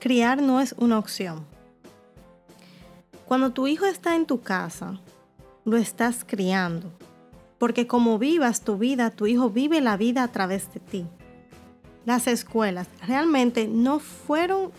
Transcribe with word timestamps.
criar 0.00 0.42
no 0.42 0.60
es 0.60 0.74
una 0.78 0.98
opción. 0.98 1.46
Cuando 3.26 3.52
tu 3.52 3.68
hijo 3.68 3.86
está 3.86 4.16
en 4.16 4.26
tu 4.26 4.40
casa, 4.40 5.00
lo 5.64 5.76
estás 5.76 6.24
criando. 6.26 6.90
Porque 7.58 7.86
como 7.86 8.18
vivas 8.18 8.62
tu 8.62 8.78
vida, 8.78 9.10
tu 9.10 9.26
hijo 9.26 9.50
vive 9.50 9.80
la 9.80 9.96
vida 9.96 10.24
a 10.24 10.32
través 10.32 10.72
de 10.72 10.80
ti. 10.80 11.06
Las 12.06 12.26
escuelas 12.26 12.88
realmente 13.06 13.68
no 13.68 14.00
fueron, 14.00 14.72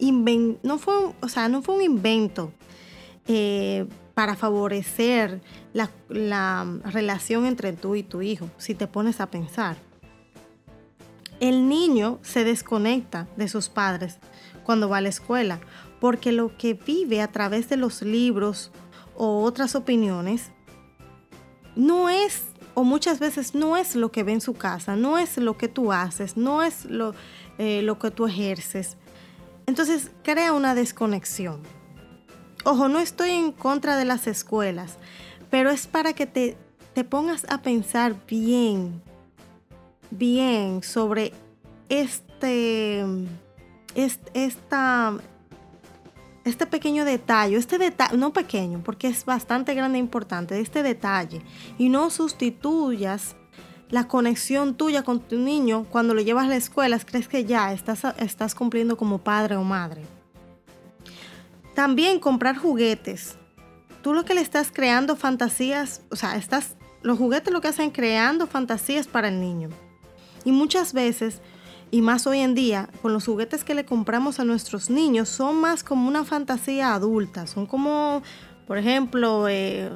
no 0.00 0.80
o 1.20 1.28
sea, 1.28 1.48
no 1.48 1.62
fue 1.62 1.76
un 1.76 1.82
invento 1.82 2.52
eh, 3.28 3.86
para 4.14 4.34
favorecer 4.34 5.40
la 5.74 6.78
relación 6.84 7.46
entre 7.46 7.74
tú 7.74 7.94
y 7.94 8.02
tu 8.02 8.22
hijo, 8.22 8.50
si 8.56 8.74
te 8.74 8.86
pones 8.86 9.20
a 9.20 9.26
pensar. 9.26 9.76
El 11.40 11.68
niño 11.68 12.18
se 12.22 12.42
desconecta 12.44 13.28
de 13.36 13.48
sus 13.48 13.68
padres 13.68 14.18
cuando 14.64 14.88
va 14.88 14.98
a 14.98 15.00
la 15.00 15.08
escuela, 15.08 15.60
porque 16.00 16.32
lo 16.32 16.56
que 16.56 16.74
vive 16.74 17.20
a 17.20 17.30
través 17.30 17.68
de 17.68 17.76
los 17.76 18.02
libros 18.02 18.70
o 19.14 19.42
otras 19.42 19.74
opiniones 19.74 20.50
no 21.76 22.08
es, 22.08 22.44
o 22.74 22.84
muchas 22.84 23.18
veces 23.20 23.54
no 23.54 23.76
es 23.76 23.94
lo 23.94 24.10
que 24.10 24.22
ve 24.22 24.32
en 24.32 24.40
su 24.40 24.54
casa, 24.54 24.96
no 24.96 25.18
es 25.18 25.36
lo 25.38 25.56
que 25.56 25.68
tú 25.68 25.92
haces, 25.92 26.36
no 26.36 26.62
es 26.62 26.84
lo, 26.86 27.14
eh, 27.58 27.82
lo 27.82 27.98
que 27.98 28.10
tú 28.10 28.26
ejerces. 28.26 28.96
Entonces 29.66 30.10
crea 30.22 30.52
una 30.52 30.74
desconexión. 30.74 31.60
Ojo, 32.64 32.88
no 32.88 32.98
estoy 32.98 33.30
en 33.30 33.52
contra 33.52 33.96
de 33.96 34.04
las 34.04 34.26
escuelas, 34.26 34.96
pero 35.50 35.70
es 35.70 35.86
para 35.86 36.12
que 36.14 36.26
te, 36.26 36.56
te 36.94 37.04
pongas 37.04 37.46
a 37.48 37.62
pensar 37.62 38.14
bien, 38.26 39.02
bien 40.10 40.82
sobre 40.82 41.32
este, 41.88 43.04
esta, 43.94 45.14
este 46.44 46.66
pequeño 46.66 47.04
detalle, 47.04 47.56
este 47.56 47.78
detalle, 47.78 48.16
no 48.16 48.32
pequeño, 48.32 48.82
porque 48.84 49.08
es 49.08 49.24
bastante 49.24 49.74
grande 49.74 49.98
e 49.98 50.00
importante, 50.00 50.60
este 50.60 50.82
detalle, 50.82 51.42
y 51.78 51.88
no 51.88 52.10
sustituyas 52.10 53.36
la 53.90 54.08
conexión 54.08 54.74
tuya 54.74 55.02
con 55.02 55.20
tu 55.20 55.38
niño 55.38 55.86
cuando 55.90 56.14
lo 56.14 56.20
llevas 56.20 56.46
a 56.46 56.48
la 56.48 56.56
escuela, 56.56 56.98
crees 56.98 57.28
que 57.28 57.44
ya 57.44 57.72
estás, 57.72 58.02
estás 58.18 58.54
cumpliendo 58.54 58.96
como 58.96 59.18
padre 59.18 59.56
o 59.56 59.62
madre. 59.62 60.02
También 61.74 62.20
comprar 62.20 62.56
juguetes. 62.56 63.36
Tú 64.02 64.14
lo 64.14 64.24
que 64.24 64.34
le 64.34 64.40
estás 64.40 64.70
creando 64.72 65.16
fantasías, 65.16 66.02
o 66.10 66.16
sea, 66.16 66.36
estás, 66.36 66.76
los 67.02 67.18
juguetes 67.18 67.52
lo 67.52 67.60
que 67.60 67.68
hacen 67.68 67.90
creando 67.90 68.46
fantasías 68.46 69.06
para 69.06 69.28
el 69.28 69.40
niño. 69.40 69.70
Y 70.44 70.52
muchas 70.52 70.92
veces 70.92 71.40
y 71.94 72.02
más 72.02 72.26
hoy 72.26 72.40
en 72.40 72.56
día, 72.56 72.88
con 73.02 73.12
los 73.12 73.24
juguetes 73.24 73.62
que 73.62 73.72
le 73.72 73.84
compramos 73.84 74.40
a 74.40 74.44
nuestros 74.44 74.90
niños, 74.90 75.28
son 75.28 75.60
más 75.60 75.84
como 75.84 76.08
una 76.08 76.24
fantasía 76.24 76.92
adulta. 76.92 77.46
Son 77.46 77.66
como, 77.66 78.20
por 78.66 78.78
ejemplo, 78.78 79.46
eh, 79.48 79.88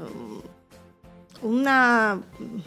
una, 1.43 2.21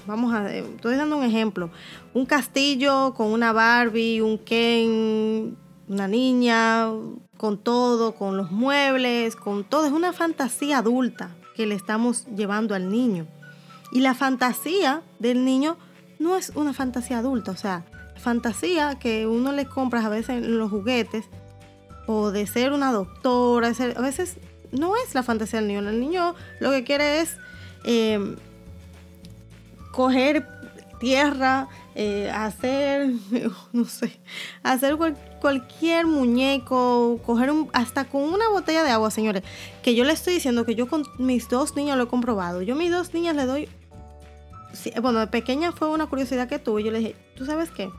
vamos 0.06 0.34
a, 0.34 0.54
estoy 0.54 0.98
dando 0.98 1.16
un 1.16 1.24
ejemplo, 1.24 1.70
un 2.14 2.26
castillo 2.26 3.14
con 3.14 3.28
una 3.28 3.54
Barbie, 3.54 4.20
un 4.20 4.38
Ken, 4.38 5.58
una 5.88 6.10
niña, 6.10 6.90
con 7.38 7.58
todo, 7.58 8.16
con 8.16 8.36
los 8.36 8.52
muebles, 8.52 9.38
con 9.38 9.64
todo. 9.64 9.86
Es 9.86 9.94
una 9.94 10.12
fantasía 10.12 10.80
adulta 10.80 11.38
que 11.56 11.66
le 11.68 11.76
estamos 11.76 12.26
llevando 12.36 12.76
al 12.76 12.90
niño. 12.90 13.28
Y 13.94 14.02
la 14.02 14.14
fantasía 14.14 15.04
del 15.20 15.46
niño 15.46 15.78
no 16.20 16.36
es 16.36 16.52
una 16.54 16.74
fantasía 16.74 17.20
adulta, 17.20 17.52
o 17.52 17.56
sea, 17.56 17.86
fantasía 18.22 18.98
que 19.00 19.28
uno 19.28 19.52
le 19.52 19.66
compra 19.66 20.06
a 20.06 20.10
veces 20.10 20.38
en 20.38 20.58
los 20.58 20.70
juguetes, 20.70 21.26
o 22.08 22.32
de 22.32 22.48
ser 22.48 22.72
una 22.72 22.92
doctora, 22.92 23.72
a 23.96 24.02
veces 24.02 24.38
no 24.72 24.96
es 24.96 25.14
la 25.14 25.24
fantasía 25.24 25.60
del 25.60 25.68
niño. 25.68 25.80
El 25.90 26.00
niño 26.00 26.36
lo 26.60 26.72
que 26.72 26.84
quiere 26.84 27.22
es 27.22 27.38
em, 27.84 28.36
coger 29.92 30.48
tierra, 31.00 31.68
eh, 31.96 32.32
hacer, 32.34 33.12
no 33.74 33.86
sé, 33.86 34.20
hacer 34.64 34.98
cualquier 35.42 36.06
muñeco, 36.06 37.20
coger 37.26 37.52
un, 37.52 37.70
hasta 37.74 38.06
con 38.06 38.22
una 38.24 38.50
botella 38.50 38.84
de 38.84 38.92
agua, 38.92 39.12
señores. 39.12 39.44
Que 39.84 39.96
yo 39.96 40.04
le 40.04 40.14
estoy 40.14 40.36
diciendo 40.36 40.66
que 40.66 40.76
yo 40.76 40.88
con 40.88 41.04
mis 41.18 41.50
dos 41.50 41.76
niños 41.76 41.98
lo 41.98 42.04
he 42.04 42.08
comprobado. 42.08 42.62
Yo 42.62 42.76
a 42.76 42.78
mis 42.78 42.92
dos 42.92 43.14
niñas 43.14 43.36
le 43.36 43.46
doy, 43.46 43.70
bueno, 45.02 45.20
de 45.20 45.28
pequeña 45.28 45.72
fue 45.72 45.90
una 45.90 46.08
curiosidad 46.08 46.48
que 46.48 46.60
tuve. 46.60 46.84
Yo 46.84 46.92
le 46.92 47.00
dije, 47.00 47.16
¿tú 47.36 47.46
sabes 47.46 47.72
qué? 47.72 47.90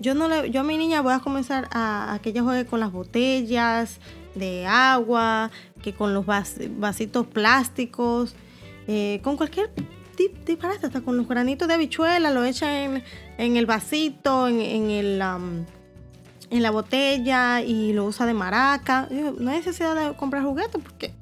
Yo, 0.00 0.14
no 0.14 0.28
le, 0.28 0.50
yo 0.50 0.60
a 0.60 0.64
mi 0.64 0.78
niña 0.78 1.00
voy 1.00 1.12
a 1.12 1.18
comenzar 1.18 1.68
a, 1.72 2.18
que 2.22 2.30
ella 2.30 2.42
juegue 2.42 2.66
con 2.66 2.80
las 2.80 2.92
botellas 2.92 3.98
de 4.34 4.66
agua, 4.66 5.50
que 5.82 5.92
con 5.92 6.14
los 6.14 6.24
vasitos 6.24 7.26
plásticos, 7.26 8.34
eh, 8.86 9.20
con 9.22 9.36
cualquier 9.36 9.70
disparate, 10.46 10.86
hasta 10.86 11.00
con 11.00 11.16
los 11.16 11.28
granitos 11.28 11.68
de 11.68 11.74
habichuela, 11.74 12.30
lo 12.30 12.44
echa 12.44 12.84
en, 12.84 13.02
el 13.38 13.66
vasito, 13.66 14.48
en, 14.48 14.90
el, 14.90 15.20
en 15.20 16.62
la 16.62 16.70
botella 16.70 17.60
y 17.62 17.92
lo 17.92 18.04
usa 18.04 18.26
de 18.26 18.34
maraca. 18.34 19.08
No 19.10 19.50
hay 19.50 19.58
necesidad 19.58 19.94
de 19.94 20.16
comprar 20.16 20.42
juguetes 20.42 20.80
porque, 20.82 21.12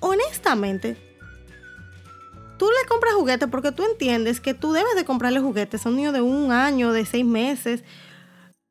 honestamente, 0.00 1.07
tú 2.58 2.66
le 2.66 2.88
compras 2.88 3.14
juguetes 3.14 3.48
porque 3.48 3.72
tú 3.72 3.82
entiendes 3.84 4.40
que 4.40 4.54
tú 4.54 4.72
debes 4.72 4.94
de 4.96 5.04
comprarle 5.04 5.40
juguetes 5.40 5.86
a 5.86 5.88
un 5.88 5.96
niño 5.96 6.12
de 6.12 6.20
un 6.20 6.52
año, 6.52 6.92
de 6.92 7.06
seis 7.06 7.24
meses, 7.24 7.84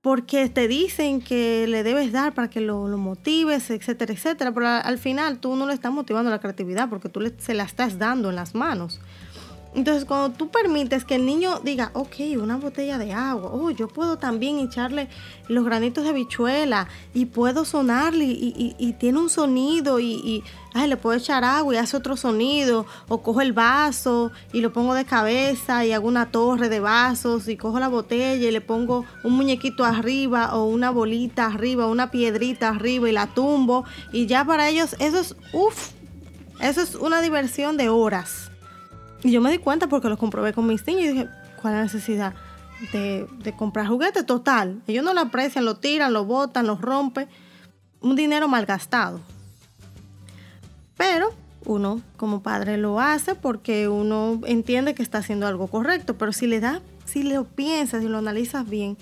porque 0.02 0.48
te 0.50 0.68
dicen 0.68 1.22
que 1.22 1.66
le 1.68 1.84
debes 1.84 2.12
dar 2.12 2.34
para 2.34 2.50
que 2.50 2.62
lo, 2.62 2.86
motives, 2.98 3.70
etcétera, 3.70 4.14
etcétera. 4.14 4.54
Pero 4.54 4.68
al, 4.68 4.98
final 4.98 5.40
tú 5.40 5.56
no 5.56 5.66
le 5.66 5.74
estás 5.74 5.92
motivando 5.92 6.30
la 6.30 6.40
creatividad 6.40 6.90
porque 6.90 7.10
tú 7.10 7.20
le, 7.20 7.34
se 7.40 7.54
la 7.54 7.64
estás 7.64 7.98
dando 7.98 8.30
en 8.30 8.36
las 8.36 8.56
manos. 8.56 9.02
Entonces, 9.78 10.06
cuando 10.06 10.36
tú 10.36 10.50
permites 10.50 11.06
que 11.06 11.14
el 11.14 11.28
niño 11.28 11.60
diga, 11.60 11.92
ok, 11.94 12.16
una 12.42 12.58
botella 12.58 12.98
de 12.98 13.14
agua, 13.14 13.52
oh, 13.54 13.70
yo 13.70 13.88
puedo 13.88 14.18
también 14.18 14.58
echarle 14.58 15.08
los 15.50 15.64
granitos 15.64 16.04
de 16.04 16.10
habichuela 16.10 16.88
y 17.14 17.26
puedo 17.26 17.64
sonarle 17.64 18.26
y, 18.26 18.96
tiene 18.98 19.20
un 19.20 19.30
sonido 19.30 20.00
y, 20.00 20.44
ay, 20.74 20.90
le 20.90 20.98
puedo 20.98 21.16
echar 21.16 21.44
agua 21.44 21.76
y 21.76 21.78
hace 21.78 21.96
otro 21.96 22.18
sonido, 22.18 22.88
o 23.08 23.22
cojo 23.22 23.40
el 23.42 23.54
vaso 23.54 24.32
y 24.52 24.62
lo 24.62 24.74
pongo 24.74 24.96
de 24.96 25.06
cabeza 25.06 25.86
y 25.86 25.92
hago 25.92 26.08
una 26.08 26.32
torre 26.32 26.70
de 26.70 26.80
vasos 26.80 27.48
y 27.48 27.56
cojo 27.56 27.80
la 27.80 27.88
botella 27.88 28.48
y 28.48 28.52
le 28.52 28.62
pongo 28.62 29.06
un 29.24 29.34
muñequito 29.34 29.86
arriba 29.86 30.56
o 30.56 30.66
una 30.66 30.90
bolita 30.90 31.46
arriba, 31.46 31.86
una 31.86 32.10
piedrita 32.10 32.70
arriba 32.70 33.10
y 33.10 33.12
la 33.12 33.28
tumbo 33.28 33.86
y 34.12 34.26
ya 34.26 34.44
para 34.44 34.70
ellos 34.70 34.96
eso 34.98 35.20
es, 35.20 35.36
uff, 35.54 35.92
eso 36.62 36.82
es 36.82 36.96
una 36.96 37.22
diversión 37.22 37.78
de 37.78 37.90
horas. 37.90 38.50
Y 39.24 39.32
yo 39.32 39.42
me 39.42 39.52
di 39.52 39.58
cuenta 39.58 39.88
porque 39.88 40.10
lo 40.10 40.18
comprobé 40.18 40.54
con 40.54 40.68
mis 40.68 40.86
niños 40.86 41.04
y 41.04 41.08
dije, 41.10 41.28
¿cuál 41.62 41.74
es 41.74 41.78
la 41.78 41.84
necesidad 41.84 42.34
de, 42.92 43.54
comprar 43.58 43.88
juguetes? 43.88 44.26
Total, 44.26 44.82
ellos 44.88 45.04
no 45.04 45.14
lo 45.14 45.22
aprecian, 45.22 45.66
lo 45.66 45.76
tiran, 45.76 46.14
lo 46.14 46.26
botan, 46.26 46.68
lo 46.68 46.76
rompen. 46.76 47.28
Un 48.00 48.16
dinero 48.16 48.48
malgastado. 48.48 49.20
Pero 50.96 51.34
uno 51.66 52.02
como 52.16 52.42
padre 52.42 52.78
lo 52.78 53.00
hace 53.00 53.36
porque 53.36 53.88
uno 53.88 54.40
entiende 54.46 54.94
que 54.94 55.04
está 55.04 55.18
haciendo 55.18 55.48
algo 55.48 55.68
correcto, 55.68 56.18
pero 56.18 56.32
si 56.32 56.48
le 56.48 56.60
da, 56.60 56.82
si 57.06 57.24
lo 57.24 57.46
piensas, 57.46 58.02
si 58.02 58.08
lo 58.08 58.20
analizas 58.20 58.70
bien, 58.70 58.98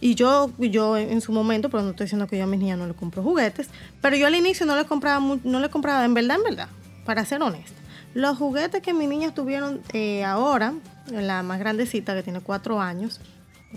y 0.00 0.16
yo, 0.16 0.50
yo 0.58 0.96
en 0.96 1.20
su 1.20 1.30
momento, 1.30 1.70
pero 1.70 1.84
no 1.84 1.90
estoy 1.90 2.06
diciendo 2.06 2.26
que 2.26 2.36
yo 2.36 2.42
a 2.42 2.48
mis 2.48 2.58
niñas 2.58 2.76
no 2.76 2.88
le 2.88 2.94
compro 2.94 3.22
juguetes, 3.22 3.68
pero 4.00 4.16
yo 4.16 4.26
al 4.26 4.34
inicio 4.34 4.66
no 4.66 4.74
le 4.74 4.84
compraba, 4.84 5.24
no 5.44 5.60
le 5.60 5.70
compraba, 5.70 6.04
en 6.04 6.12
verdad, 6.12 6.38
en 6.38 6.42
verdad, 6.42 6.68
para 7.06 7.24
ser 7.24 7.40
honesta. 7.40 7.81
Los 8.14 8.36
juguetes 8.36 8.82
que 8.82 8.92
mis 8.92 9.08
niñas 9.08 9.34
tuvieron 9.34 9.80
eh, 9.92 10.24
ahora, 10.24 10.74
la 11.10 11.42
más 11.42 11.58
grandecita 11.58 12.14
que 12.14 12.22
tiene 12.22 12.40
cuatro 12.40 12.80
años, 12.80 13.20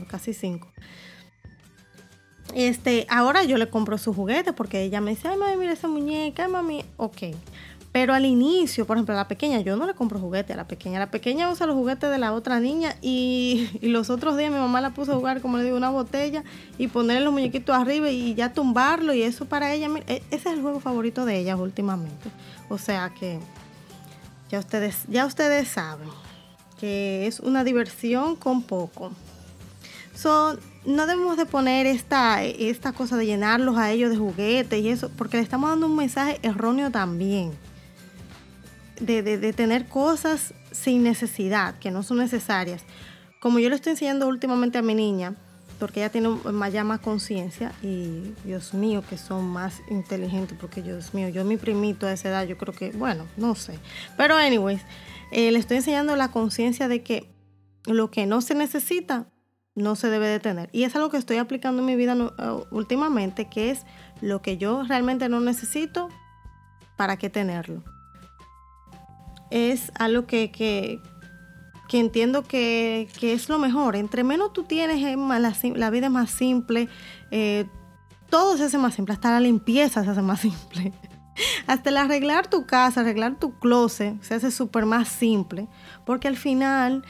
casi 0.08 0.34
cinco. 0.34 0.68
Este, 2.54 3.06
ahora 3.10 3.44
yo 3.44 3.58
le 3.58 3.70
compro 3.70 3.98
sus 3.98 4.16
juguetes 4.16 4.54
porque 4.54 4.84
ella 4.84 5.02
me 5.02 5.12
dice, 5.12 5.28
ay 5.28 5.38
mami, 5.38 5.58
mira 5.58 5.74
esa 5.74 5.88
muñeca, 5.88 6.46
ay 6.46 6.52
mami, 6.52 6.86
ok. 6.98 7.24
Pero 7.96 8.14
al 8.14 8.26
inicio, 8.26 8.86
por 8.86 8.98
ejemplo, 8.98 9.14
a 9.14 9.18
la 9.18 9.30
pequeña, 9.30 9.62
yo 9.62 9.78
no 9.78 9.86
le 9.86 9.94
compro 9.94 10.20
juguetes 10.20 10.54
a 10.54 10.58
la 10.58 10.68
pequeña. 10.68 11.00
La 11.00 11.12
pequeña 11.12 11.50
usa 11.50 11.66
los 11.66 11.78
juguetes 11.78 12.10
de 12.10 12.18
la 12.18 12.34
otra 12.34 12.60
niña 12.60 12.98
y, 13.02 13.70
y, 13.82 13.88
los 13.88 14.10
otros 14.10 14.36
días 14.36 14.52
mi 14.52 14.58
mamá 14.58 14.82
la 14.82 14.90
puso 14.90 15.14
a 15.14 15.16
jugar, 15.16 15.40
como 15.40 15.58
le 15.58 15.64
digo, 15.64 15.78
una 15.78 15.90
botella 15.90 16.44
y 16.78 16.90
ponerle 16.90 17.24
los 17.24 17.32
muñequitos 17.32 17.74
arriba 17.74 18.10
y 18.10 18.36
ya 18.36 18.52
tumbarlo 18.52 19.14
y 19.14 19.22
eso 19.22 19.46
para 19.46 19.74
ella, 19.74 19.88
e, 20.08 20.22
ese 20.30 20.50
es 20.50 20.56
el 20.58 20.62
juego 20.62 20.82
favorito 20.82 21.24
de 21.26 21.40
ella 21.40 21.56
últimamente. 21.56 22.30
O 22.68 22.78
sea 22.78 23.14
que 23.18 23.40
ya 24.50 24.60
ustedes, 24.60 25.04
ya 25.08 25.26
ustedes 25.26 25.68
saben 25.68 26.10
que 26.80 27.26
es 27.28 27.40
una 27.40 27.64
diversión 27.64 28.36
con 28.36 28.62
poco. 28.62 29.12
no 30.86 31.08
debemos 31.08 31.38
de 31.38 31.46
poner 31.46 31.86
esta, 31.86 32.44
esta 32.44 32.92
cosa 32.92 33.18
de 33.18 33.26
llenarlos 33.26 33.78
a 33.78 33.92
ellos 33.92 34.10
de 34.10 34.18
juguetes 34.18 34.80
y 34.82 34.90
eso, 34.90 35.10
porque 35.18 35.38
le 35.38 35.44
estamos 35.44 35.70
dando 35.70 35.88
un 35.88 35.96
mensaje 35.96 36.40
erróneo 36.44 36.92
también. 36.92 37.52
De, 39.00 39.22
de, 39.22 39.52
tener 39.52 39.90
cosas 39.90 40.54
sin 40.72 41.04
necesidad, 41.04 41.78
que 41.80 41.92
no 41.92 42.02
son 42.02 42.18
necesarias. 42.20 42.82
Como 43.42 43.60
yo 43.60 43.68
le 43.68 43.76
estoy 43.76 43.92
enseñando 43.92 44.26
últimamente 44.26 44.78
a 44.78 44.82
mi 44.82 44.96
niña, 44.96 45.36
porque 45.80 46.02
ella 46.02 46.10
tiene 46.10 46.30
más, 46.30 46.74
ya 46.74 46.84
más 46.84 47.00
conciencia 47.00 47.72
y 47.82 48.34
Dios 48.44 48.74
mío 48.74 49.04
que 49.08 49.18
son 49.18 49.46
más 49.48 49.82
inteligentes 49.90 50.58
porque 50.60 50.82
Dios 50.82 51.14
mío, 51.14 51.30
yo 51.30 51.44
mi 51.46 51.58
primito 51.58 52.08
a 52.08 52.14
esa 52.14 52.30
edad 52.30 52.48
yo 52.48 52.58
creo 52.58 52.74
que, 52.74 52.92
bueno, 52.92 53.26
no 53.38 53.56
sé. 53.56 53.80
Pero 54.18 54.36
anyways, 54.36 54.82
eh, 55.32 55.52
le 55.52 55.60
estoy 55.60 55.78
enseñando 55.78 56.16
la 56.16 56.32
conciencia 56.32 56.88
de 56.88 57.04
que 57.04 57.30
lo 57.86 58.10
que 58.12 58.26
no 58.26 58.42
se 58.42 58.56
necesita 58.56 59.28
no 59.76 59.96
se 59.96 60.10
debe 60.10 60.28
de 60.28 60.40
tener. 60.40 60.70
Y 60.72 60.84
es 60.84 60.96
algo 60.96 61.10
que 61.10 61.18
estoy 61.18 61.38
aplicando 61.38 61.82
en 61.82 61.86
mi 61.86 61.96
vida 61.96 62.16
uh, 62.16 62.66
últimamente, 62.72 63.50
que 63.50 63.72
es 63.72 63.86
lo 64.22 64.42
que 64.42 64.58
yo 64.58 64.84
realmente 64.84 65.30
no 65.30 65.42
necesito, 65.42 66.10
¿para 66.96 67.18
qué 67.18 67.30
tenerlo? 67.30 67.84
Es 69.52 69.92
algo 70.00 70.26
que, 70.26 70.52
que, 70.52 71.02
que 71.88 72.00
entiendo 72.00 72.44
que, 72.44 73.10
es 73.22 73.50
lo 73.50 73.60
mejor. 73.60 73.96
Entre 73.96 74.24
menos 74.24 74.54
tú 74.54 74.64
tienes, 74.64 75.02
la, 75.02 75.90
vida 75.90 76.06
es 76.08 76.12
más 76.12 76.32
simple, 76.32 76.90
eh, 77.32 77.66
todo 78.30 78.58
se 78.58 78.64
hace 78.66 78.78
más 78.78 78.96
simple, 78.96 79.14
hasta 79.14 79.32
la 79.32 79.40
limpieza 79.40 80.04
se 80.04 80.10
hace 80.10 80.22
más 80.22 80.40
simple. 80.42 80.94
Hasta 81.68 81.90
el 81.90 81.98
arreglar 81.98 82.48
tu 82.48 82.66
casa, 82.66 83.02
arreglar 83.02 83.38
tu 83.40 83.60
closet, 83.60 84.22
se 84.22 84.36
hace 84.36 84.52
súper 84.52 84.86
más 84.86 85.10
simple, 85.10 85.68
porque 86.06 86.28
al 86.28 86.38
final 86.38 87.04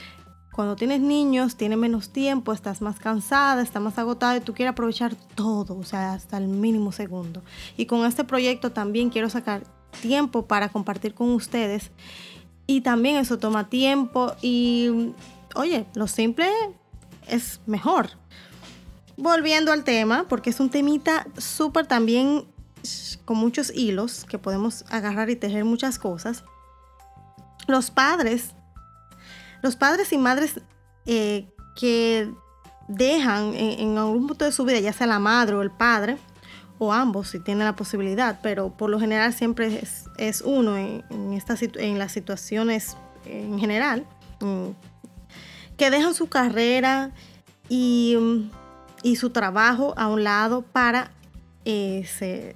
cuando 0.56 0.78
tienes 0.78 1.02
niños, 1.02 1.58
tienes 1.58 1.78
menos 1.78 2.12
tiempo, 2.12 2.54
estás 2.54 2.82
más 2.82 2.98
cansada, 2.98 3.62
estás 3.62 3.82
más 3.82 4.00
agotada 4.00 4.38
y 4.38 4.40
tú 4.40 4.54
quieres 4.54 4.72
aprovechar 4.72 5.14
todo, 5.14 5.78
o 5.78 5.84
sea, 5.84 6.14
hasta 6.14 6.38
el 6.38 6.48
mínimo 6.48 6.94
segundo. 6.94 7.44
Y 7.76 7.88
con 7.88 8.06
este 8.06 8.24
proyecto 8.24 8.72
también 8.72 9.10
quiero 9.10 9.30
sacar 9.30 9.64
tiempo 10.02 10.48
para 10.48 10.70
compartir 10.70 11.14
con 11.14 11.32
ustedes. 11.32 11.92
Y 12.68 12.82
también 12.82 13.18
eso 13.18 13.38
toma 13.38 13.70
tiempo 13.70 14.34
y, 14.42 15.14
oye, 15.56 15.86
lo 15.94 16.08
simple 16.08 16.48
es 17.28 17.60
mejor. 17.66 18.10
Volviendo 19.18 19.72
al 19.72 19.84
tema, 19.84 20.26
porque 20.28 20.50
es 20.50 20.60
un 20.60 20.70
temita 20.70 21.28
súper 21.38 21.88
también 21.88 22.46
con 23.24 23.38
muchos 23.38 23.72
hilos 23.74 24.26
que 24.26 24.38
podemos 24.38 24.86
agarrar 24.90 25.30
y 25.30 25.36
tejer 25.36 25.66
muchas 25.66 25.98
cosas. 26.00 26.44
Los 27.68 27.92
padres 27.92 28.56
los 29.66 29.76
padres 29.76 30.14
y 30.14 30.20
madres 30.20 30.62
eh, 31.08 31.52
que 31.76 32.32
dejan 32.88 33.56
en, 33.56 33.98
algún 33.98 34.28
punto 34.28 34.46
de 34.46 34.52
su 34.52 34.64
vida, 34.64 34.80
ya 34.80 34.94
sea 34.94 35.08
la 35.08 35.18
madre 35.18 35.56
o 35.56 35.64
el 35.64 35.72
padre, 35.72 36.20
o 36.78 36.92
ambos 36.92 37.30
si 37.30 37.40
tienen 37.40 37.66
la 37.66 37.76
posibilidad, 37.76 38.40
pero 38.42 38.76
por 38.76 38.90
lo 38.90 39.00
general 39.00 39.34
siempre 39.34 39.82
es, 40.18 40.42
uno 40.42 40.78
en, 40.78 41.04
en 41.10 42.00
las 42.00 42.12
situaciones 42.12 42.98
en 43.26 43.60
general, 43.60 44.06
mm, 44.42 44.70
que 45.78 45.90
dejan 45.90 46.14
su 46.14 46.28
carrera 46.28 47.12
y, 47.70 48.18
su 49.18 49.30
trabajo 49.30 49.94
a 49.98 50.08
un 50.08 50.24
lado 50.24 50.64
para, 50.64 51.12
eh, 51.64 52.56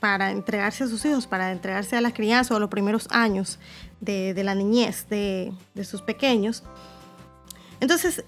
para 0.00 0.30
entregarse 0.30 0.84
a 0.84 0.86
sus 0.86 1.04
hijos, 1.04 1.26
para 1.26 1.50
entregarse 1.50 1.96
a 1.96 2.00
la 2.00 2.12
crianza 2.12 2.54
o 2.54 2.60
los 2.60 2.68
primeros 2.68 3.08
años 3.10 3.58
de, 4.00 4.34
la 4.44 4.54
niñez 4.54 5.08
de, 5.08 5.52
sus 5.84 6.02
pequeños. 6.02 6.62
Entonces, 7.80 8.24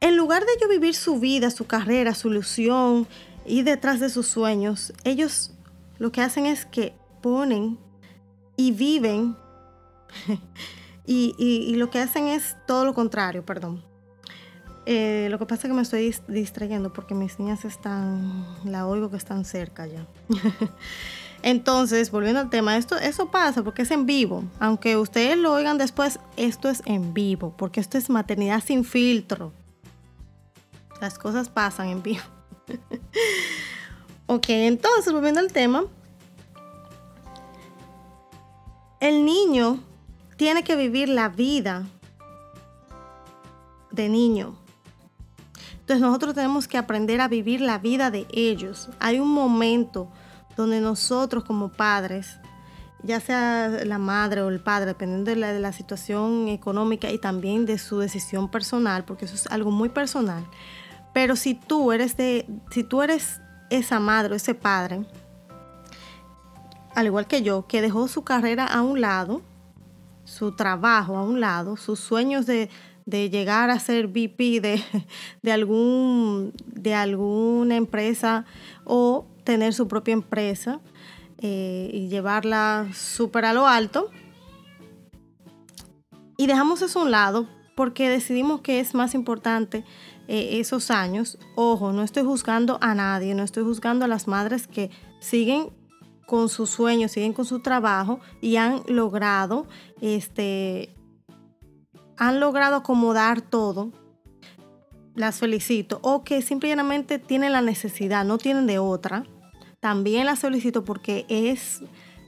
en 0.00 0.16
lugar 0.16 0.44
de 0.44 0.52
ellos 0.56 0.70
vivir 0.70 0.94
su 0.94 1.18
vida, 1.18 1.50
su 1.50 1.66
carrera, 1.66 2.14
su 2.14 2.28
ilusión 2.28 3.06
y 3.46 3.62
detrás 3.62 4.00
de 4.00 4.10
sus 4.10 4.26
sueños, 4.26 4.92
ellos 5.04 5.52
lo 5.98 6.12
que 6.12 6.20
hacen 6.20 6.46
es 6.46 6.66
que 6.66 6.94
ponen 7.22 7.78
y 8.56 8.72
viven 8.72 9.36
y, 11.06 11.74
lo 11.76 11.90
que 11.90 12.00
hacen 12.00 12.26
es 12.28 12.56
todo 12.66 12.84
lo 12.84 12.94
contrario, 12.94 13.44
perdón. 13.44 13.82
Eh, 14.88 15.26
lo 15.30 15.38
que 15.38 15.46
pasa 15.46 15.66
es 15.66 15.70
que 15.70 15.74
me 15.74 15.82
estoy 15.82 16.14
distrayendo 16.28 16.92
porque 16.92 17.14
mis 17.14 17.38
niñas 17.40 17.64
están, 17.64 18.46
la 18.64 18.86
oigo 18.86 19.10
que 19.10 19.16
están 19.16 19.44
cerca 19.44 19.86
ya. 19.86 20.06
Entonces, 21.42 22.10
volviendo 22.10 22.40
al 22.40 22.50
tema, 22.50 22.76
esto, 22.76 22.96
eso 22.96 23.30
pasa 23.30 23.62
porque 23.62 23.82
es 23.82 23.90
en 23.90 24.06
vivo. 24.06 24.44
Aunque 24.58 24.96
ustedes 24.96 25.36
lo 25.36 25.52
oigan 25.52 25.78
después, 25.78 26.18
esto 26.36 26.68
es 26.68 26.82
en 26.86 27.14
vivo, 27.14 27.54
porque 27.56 27.80
esto 27.80 27.98
es 27.98 28.10
maternidad 28.10 28.62
sin 28.64 28.84
filtro. 28.84 29.52
Las 31.00 31.18
cosas 31.18 31.48
pasan 31.48 31.88
en 31.88 32.02
vivo. 32.02 32.22
ok, 34.26 34.44
entonces, 34.48 35.12
volviendo 35.12 35.40
al 35.40 35.52
tema, 35.52 35.84
el 39.00 39.24
niño 39.24 39.80
tiene 40.36 40.64
que 40.64 40.76
vivir 40.76 41.08
la 41.08 41.28
vida 41.28 41.86
de 43.90 44.08
niño. 44.08 44.56
Entonces 45.80 46.00
nosotros 46.00 46.34
tenemos 46.34 46.66
que 46.66 46.78
aprender 46.78 47.20
a 47.20 47.28
vivir 47.28 47.60
la 47.60 47.78
vida 47.78 48.10
de 48.10 48.26
ellos. 48.32 48.88
Hay 48.98 49.20
un 49.20 49.32
momento 49.32 50.08
donde 50.56 50.80
nosotros 50.80 51.44
como 51.44 51.68
padres, 51.68 52.38
ya 53.02 53.20
sea 53.20 53.68
la 53.68 53.98
madre 53.98 54.42
o 54.42 54.48
el 54.48 54.60
padre, 54.60 54.86
dependiendo 54.86 55.30
de 55.30 55.60
la, 55.60 55.72
situación 55.72 56.48
económica 56.48 57.10
y 57.12 57.18
también 57.18 57.66
de 57.66 57.78
su 57.78 58.00
decisión 58.00 58.50
personal, 58.50 59.04
porque 59.04 59.26
eso 59.26 59.36
es 59.36 59.46
algo 59.46 59.70
muy 59.70 59.88
personal. 59.88 60.44
Pero 61.16 61.34
si 61.34 61.54
tú 61.54 61.92
eres 61.92 62.18
de, 62.18 62.46
si 62.70 62.84
tú 62.84 63.00
eres 63.00 63.40
esa 63.70 63.98
madre 64.00 64.34
o 64.34 64.36
ese 64.36 64.54
padre, 64.54 65.06
al 66.94 67.06
igual 67.06 67.26
que 67.26 67.40
yo, 67.40 67.66
que 67.66 67.80
dejó 67.80 68.06
su 68.06 68.22
carrera 68.22 68.66
a 68.66 68.82
un 68.82 69.00
lado, 69.00 69.40
su 70.24 70.54
trabajo 70.54 71.16
a 71.16 71.22
un 71.22 71.40
lado, 71.40 71.78
sus 71.78 72.00
sueños 72.00 72.44
de, 72.44 72.68
llegar 73.06 73.70
a 73.70 73.78
ser 73.78 74.08
VP 74.08 74.60
de, 74.60 74.82
de, 75.42 75.52
algún, 75.52 76.52
de 76.66 76.94
alguna 76.94 77.76
empresa 77.76 78.44
o 78.84 79.26
tener 79.42 79.72
su 79.72 79.88
propia 79.88 80.12
empresa 80.12 80.80
eh, 81.38 81.88
y 81.94 82.08
llevarla 82.08 82.88
súper 82.92 83.46
a 83.46 83.54
lo 83.54 83.66
alto. 83.66 84.10
Y 86.36 86.46
dejamos 86.46 86.82
eso 86.82 87.00
a 87.00 87.04
un 87.04 87.10
lado 87.10 87.48
porque 87.74 88.10
decidimos 88.10 88.60
que 88.60 88.80
es 88.80 88.94
más 88.94 89.14
importante 89.14 89.82
eh, 90.28 90.60
esos 90.60 90.90
años. 90.90 91.38
Ojo, 91.54 91.92
no 91.92 92.02
estoy 92.02 92.24
juzgando 92.24 92.78
a 92.80 92.94
nadie, 92.94 93.34
no 93.34 93.42
estoy 93.42 93.64
juzgando 93.64 94.04
a 94.04 94.08
las 94.08 94.26
madres 94.28 94.66
que 94.66 94.90
siguen 95.20 95.70
con 96.26 96.48
sus 96.48 96.70
sueños, 96.70 97.12
siguen 97.12 97.32
con 97.32 97.44
su 97.44 97.60
trabajo 97.60 98.20
y 98.40 98.56
han 98.56 98.82
logrado, 98.86 99.66
este, 100.00 100.94
han 102.16 102.40
logrado 102.40 102.76
acomodar 102.76 103.40
todo. 103.40 103.92
Las 105.14 105.38
felicito. 105.38 105.98
O 106.02 106.24
que 106.24 106.42
simplemente 106.42 107.18
tienen 107.18 107.52
la 107.52 107.62
necesidad, 107.62 108.24
no 108.24 108.36
tienen 108.36 108.66
de 108.66 108.78
otra 108.78 109.24
también 109.86 110.26
la 110.26 110.34
solicito 110.34 110.84
porque 110.84 111.26
es, 111.28 111.80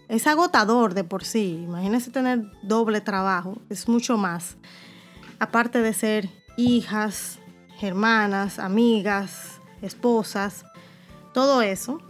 es 0.08 0.26
agotador 0.28 0.94
de 0.94 1.02
por 1.02 1.25
sí. 1.25 1.61
Imagínense 1.64 2.12
tener 2.12 2.44
doble 2.62 3.00
trabajo, 3.00 3.58
es 3.68 3.88
mucho 3.88 4.16
más. 4.16 4.56
Aparte 5.40 5.82
de 5.82 5.92
ser 5.92 6.30
hijas, 6.56 7.40
hermanas, 7.80 8.58
amigas, 8.58 9.61
esposas, 9.82 10.64
todo 11.32 11.62
eso 11.62 12.00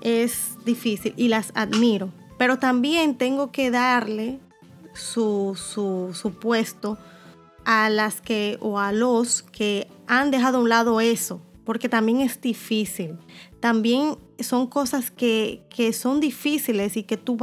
es 0.00 0.56
difícil 0.64 1.14
y 1.16 1.28
las 1.28 1.50
admiro. 1.54 2.10
Pero 2.38 2.58
también 2.58 3.16
tengo 3.16 3.52
que 3.52 3.70
darle 3.70 4.40
su, 4.94 5.56
su, 5.56 6.10
su 6.14 6.32
puesto 6.32 6.98
a 7.64 7.88
las 7.90 8.20
que 8.20 8.58
o 8.60 8.78
a 8.78 8.92
los 8.92 9.42
que 9.42 9.88
han 10.06 10.30
dejado 10.30 10.58
a 10.58 10.60
un 10.60 10.68
lado 10.68 11.00
eso, 11.00 11.40
porque 11.64 11.88
también 11.88 12.20
es 12.20 12.40
difícil. 12.40 13.16
También 13.60 14.16
son 14.40 14.66
cosas 14.66 15.10
que, 15.10 15.62
son 15.92 16.20
difíciles 16.20 16.96
y 16.96 17.04
que 17.04 17.16
tú, 17.16 17.38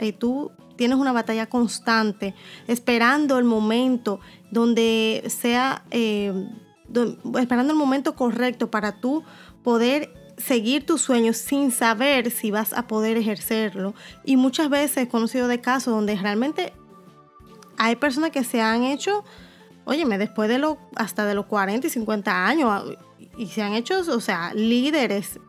y 0.00 0.12
tú 0.12 0.50
tienes 0.76 0.98
una 0.98 1.12
batalla 1.12 1.46
constante, 1.46 2.34
esperando 2.66 3.38
el 3.38 3.44
momento 3.44 4.20
donde 4.50 5.24
sea, 5.28 5.84
eh, 5.90 6.32
esperando 7.38 7.72
el 7.72 7.78
momento 7.78 8.14
correcto 8.14 8.70
para 8.70 9.00
tú 9.00 9.24
poder 9.62 10.12
seguir 10.36 10.84
tus 10.84 11.00
sueños 11.00 11.36
sin 11.36 11.70
saber 11.70 12.30
si 12.30 12.50
vas 12.50 12.72
a 12.72 12.86
poder 12.86 13.16
ejercerlo. 13.16 13.94
Y 14.24 14.36
muchas 14.36 14.68
veces 14.68 14.96
he 14.98 15.08
conocido 15.08 15.48
de 15.48 15.60
casos 15.60 15.94
donde 15.94 16.16
realmente 16.16 16.72
hay 17.78 17.96
personas 17.96 18.30
que 18.30 18.44
se 18.44 18.60
han 18.60 18.84
hecho, 18.84 19.24
óyeme, 19.84 20.18
después 20.18 20.48
de 20.48 20.58
lo, 20.58 20.78
hasta 20.94 21.24
de 21.24 21.34
los 21.34 21.46
40 21.46 21.86
y 21.86 21.90
50 21.90 22.46
años, 22.46 22.96
y 23.36 23.46
se 23.46 23.62
han 23.62 23.74
hecho, 23.74 24.00
o 24.00 24.20
sea, 24.20 24.52
líderes 24.54 25.40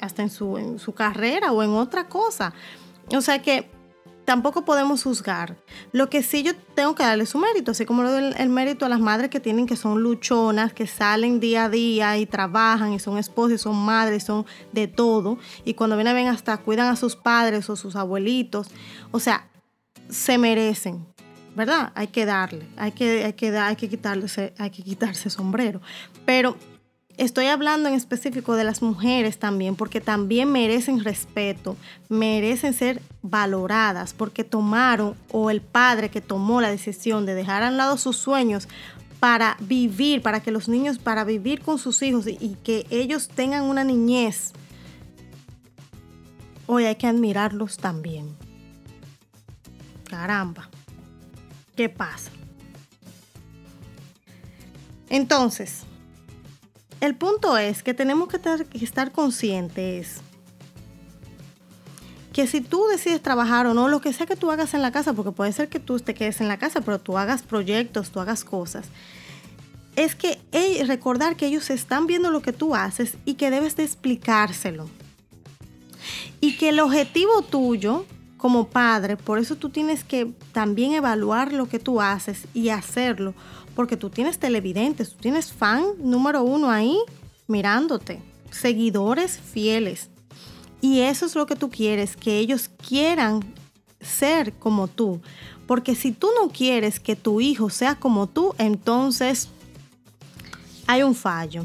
hasta 0.00 0.22
en 0.22 0.30
su, 0.30 0.56
en 0.56 0.78
su 0.78 0.92
carrera 0.92 1.52
o 1.52 1.62
en 1.62 1.70
otra 1.70 2.08
cosa. 2.08 2.54
O 3.12 3.20
sea 3.20 3.42
que 3.42 3.70
tampoco 4.24 4.64
podemos 4.64 5.02
juzgar. 5.02 5.56
Lo 5.92 6.08
que 6.08 6.22
sí 6.22 6.42
yo 6.42 6.52
tengo 6.74 6.94
que 6.94 7.02
darle 7.02 7.26
su 7.26 7.38
mérito, 7.38 7.72
así 7.72 7.84
como 7.84 8.02
lo 8.02 8.10
doy 8.10 8.34
el, 8.36 8.48
mérito 8.48 8.86
a 8.86 8.88
las 8.88 9.00
madres 9.00 9.30
que 9.30 9.40
tienen, 9.40 9.66
que 9.66 9.76
son 9.76 10.02
luchonas, 10.02 10.72
que 10.72 10.86
salen 10.86 11.40
día 11.40 11.64
a 11.64 11.68
día 11.68 12.18
y 12.18 12.26
trabajan 12.26 12.92
y 12.92 12.98
son 12.98 13.18
esposas 13.18 13.54
y 13.54 13.58
son 13.58 13.76
madres, 13.76 14.24
son 14.24 14.46
de 14.72 14.88
todo. 14.88 15.38
Y 15.64 15.74
cuando 15.74 15.96
vienen 15.96 16.14
ven 16.14 16.28
hasta 16.28 16.56
cuidan 16.58 16.88
a 16.88 16.96
sus 16.96 17.16
padres 17.16 17.68
o 17.70 17.76
sus 17.76 17.96
abuelitos. 17.96 18.68
O 19.10 19.20
sea, 19.20 19.48
se 20.08 20.38
merecen. 20.38 21.06
¿Verdad? 21.56 21.90
Hay 21.96 22.06
que 22.06 22.26
darle, 22.26 22.64
hay 22.76 22.92
que, 22.92 23.24
hay 23.24 23.32
que, 23.32 23.48
hay 23.58 23.74
que, 23.74 24.52
hay 24.56 24.70
que 24.70 24.82
quitarse 24.84 25.30
sombrero. 25.30 25.80
Pero 26.24 26.56
Estoy 27.20 27.48
hablando 27.48 27.90
en 27.90 27.94
específico 27.94 28.56
de 28.56 28.64
las 28.64 28.80
mujeres 28.80 29.38
también, 29.38 29.76
porque 29.76 30.00
también 30.00 30.50
merecen 30.50 31.04
respeto, 31.04 31.76
merecen 32.08 32.72
ser 32.72 33.02
valoradas, 33.20 34.14
porque 34.14 34.42
tomaron, 34.42 35.14
o 35.30 35.50
el 35.50 35.60
padre 35.60 36.08
que 36.08 36.22
tomó 36.22 36.62
la 36.62 36.70
decisión 36.70 37.26
de 37.26 37.34
dejar 37.34 37.62
a 37.62 37.68
un 37.68 37.76
lado 37.76 37.98
sus 37.98 38.16
sueños 38.16 38.68
para 39.20 39.58
vivir, 39.60 40.22
para 40.22 40.40
que 40.40 40.50
los 40.50 40.66
niños, 40.66 40.98
para 40.98 41.24
vivir 41.24 41.60
con 41.60 41.78
sus 41.78 42.00
hijos 42.00 42.26
y, 42.26 42.56
que 42.64 42.86
ellos 42.88 43.28
tengan 43.28 43.64
una 43.64 43.84
niñez. 43.84 44.54
Hoy 46.66 46.86
hay 46.86 46.94
que 46.94 47.06
admirarlos 47.06 47.76
también. 47.76 48.34
Caramba. 50.04 50.70
¿Qué 51.76 51.90
pasa? 51.90 52.30
Entonces, 55.10 55.84
el 57.00 57.14
punto 57.14 57.56
es 57.56 57.82
que 57.82 57.94
tenemos 57.94 58.28
que, 58.28 58.38
estar 58.84 59.12
conscientes 59.12 60.20
que 62.32 62.46
si 62.46 62.60
tú 62.60 62.86
decides 62.86 63.22
trabajar 63.22 63.66
o 63.66 63.74
no, 63.74 63.88
lo 63.88 64.00
que 64.00 64.12
sea 64.12 64.26
que 64.26 64.36
tú 64.36 64.50
hagas 64.50 64.74
en 64.74 64.82
la 64.82 64.92
casa, 64.92 65.14
porque 65.14 65.32
puede 65.32 65.52
ser 65.52 65.68
que 65.68 65.80
tú 65.80 65.98
te 65.98 66.14
quedes 66.14 66.40
en 66.40 66.46
la 66.46 66.58
casa, 66.58 66.80
pero 66.80 67.00
tú 67.00 67.18
hagas 67.18 67.42
proyectos, 67.42 68.10
tú 68.10 68.20
hagas 68.20 68.44
cosas, 68.44 68.86
es 69.96 70.14
que 70.14 70.38
recordar 70.86 71.36
que 71.36 71.46
ellos 71.46 71.70
están 71.70 72.06
viendo 72.06 72.30
lo 72.30 72.40
que 72.40 72.52
tú 72.52 72.76
haces 72.76 73.16
y 73.24 73.34
que 73.34 73.50
debes 73.50 73.74
de 73.76 73.82
explicárselo. 73.82 74.88
Y 76.40 76.56
que 76.56 76.68
el 76.68 76.80
objetivo 76.80 77.42
tuyo 77.42 78.06
como 78.36 78.68
padre, 78.68 79.16
por 79.16 79.38
eso 79.38 79.56
tú 79.56 79.68
tienes 79.68 80.04
que 80.04 80.32
también 80.52 80.92
evaluar 80.92 81.52
lo 81.52 81.68
que 81.68 81.78
tú 81.78 82.00
haces 82.00 82.46
y 82.54 82.70
hacerlo 82.70 83.34
porque 83.74 83.96
tú 83.96 84.10
tienes 84.10 84.38
televidentes, 84.38 85.10
tú 85.10 85.16
tienes 85.20 85.52
fan 85.52 85.84
número 85.98 86.42
uno 86.42 86.70
ahí 86.70 86.98
mirándote, 87.46 88.22
seguidores 88.50 89.38
fieles. 89.38 90.10
Y 90.80 91.00
eso 91.00 91.26
es 91.26 91.34
lo 91.34 91.46
que 91.46 91.56
tú 91.56 91.70
quieres, 91.70 92.16
que 92.16 92.38
ellos 92.38 92.70
quieran 92.88 93.44
ser 94.00 94.54
como 94.54 94.88
tú. 94.88 95.20
Porque 95.66 95.94
si 95.94 96.12
tú 96.12 96.28
no 96.40 96.48
quieres 96.48 96.98
que 96.98 97.16
tu 97.16 97.40
hijo 97.40 97.70
sea 97.70 97.94
como 97.96 98.26
tú, 98.26 98.54
entonces 98.58 99.48
hay 100.86 101.02
un 101.02 101.14
fallo. 101.14 101.64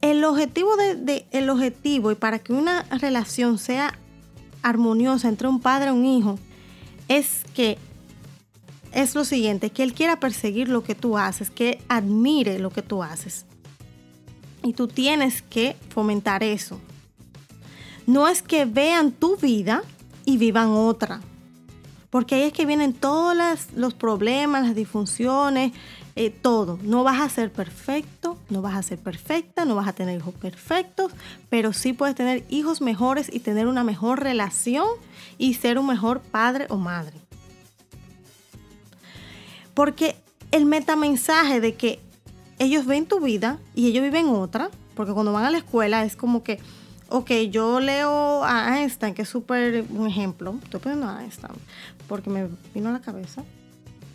El 0.00 0.22
objetivo, 0.24 0.76
de, 0.76 1.26
el 1.30 1.48
objetivo 1.48 2.12
y 2.12 2.14
para 2.14 2.38
que 2.38 2.52
una 2.52 2.82
relación 2.90 3.58
sea 3.58 3.98
armoniosa 4.62 5.28
entre 5.28 5.48
un 5.48 5.60
padre 5.60 5.88
y 5.88 5.92
un 5.92 6.04
hijo 6.04 6.38
es 7.08 7.42
que 7.54 7.78
es 8.92 9.14
lo 9.14 9.24
siguiente, 9.24 9.70
que 9.70 9.82
él 9.82 9.92
quiera 9.92 10.20
perseguir 10.20 10.68
lo 10.68 10.84
que 10.84 10.94
tú 10.94 11.18
haces, 11.18 11.50
que 11.50 11.82
admire 11.88 12.58
lo 12.58 12.70
que 12.70 12.82
tú 12.82 13.02
haces. 13.02 13.44
Y 14.62 14.72
tú 14.72 14.88
tienes 14.88 15.42
que 15.42 15.76
fomentar 15.90 16.42
eso. 16.42 16.80
No 18.06 18.28
es 18.28 18.40
que 18.40 18.64
vean 18.64 19.12
tu 19.12 19.36
vida 19.36 19.82
y 20.24 20.38
vivan 20.38 20.70
otra. 20.70 21.20
Porque 22.10 22.36
ahí 22.36 22.42
es 22.42 22.52
que 22.52 22.66
vienen 22.66 22.92
todos 22.92 23.36
los 23.74 23.94
problemas, 23.94 24.64
las 24.64 24.76
disfunciones, 24.76 25.72
eh, 26.16 26.30
todo. 26.30 26.78
No 26.82 27.02
vas 27.02 27.20
a 27.20 27.28
ser 27.28 27.50
perfecto, 27.50 28.38
no 28.48 28.62
vas 28.62 28.76
a 28.76 28.82
ser 28.82 28.98
perfecta, 28.98 29.64
no 29.64 29.74
vas 29.74 29.88
a 29.88 29.92
tener 29.92 30.18
hijos 30.18 30.34
perfectos, 30.34 31.12
pero 31.50 31.72
sí 31.72 31.92
puedes 31.92 32.14
tener 32.14 32.44
hijos 32.50 32.80
mejores 32.80 33.28
y 33.32 33.40
tener 33.40 33.66
una 33.66 33.82
mejor 33.82 34.22
relación 34.22 34.86
y 35.38 35.54
ser 35.54 35.78
un 35.78 35.86
mejor 35.86 36.20
padre 36.20 36.66
o 36.68 36.76
madre. 36.76 37.16
Porque 39.74 40.16
el 40.52 40.66
metamensaje 40.66 41.60
de 41.60 41.74
que 41.74 42.00
ellos 42.60 42.86
ven 42.86 43.06
tu 43.06 43.18
vida 43.18 43.58
y 43.74 43.88
ellos 43.88 44.04
viven 44.04 44.28
otra, 44.28 44.70
porque 44.94 45.12
cuando 45.12 45.32
van 45.32 45.44
a 45.44 45.50
la 45.50 45.58
escuela 45.58 46.04
es 46.04 46.14
como 46.14 46.44
que, 46.44 46.60
ok, 47.08 47.30
yo 47.50 47.80
leo 47.80 48.44
a 48.44 48.78
Einstein, 48.78 49.14
que 49.14 49.22
es 49.22 49.28
súper 49.28 49.84
un 49.90 50.06
ejemplo, 50.06 50.54
estoy 50.62 50.78
poniendo 50.78 51.08
a 51.08 51.22
Einstein, 51.22 51.54
porque 52.06 52.30
me 52.30 52.48
vino 52.72 52.90
a 52.90 52.92
la 52.92 53.00
cabeza. 53.00 53.42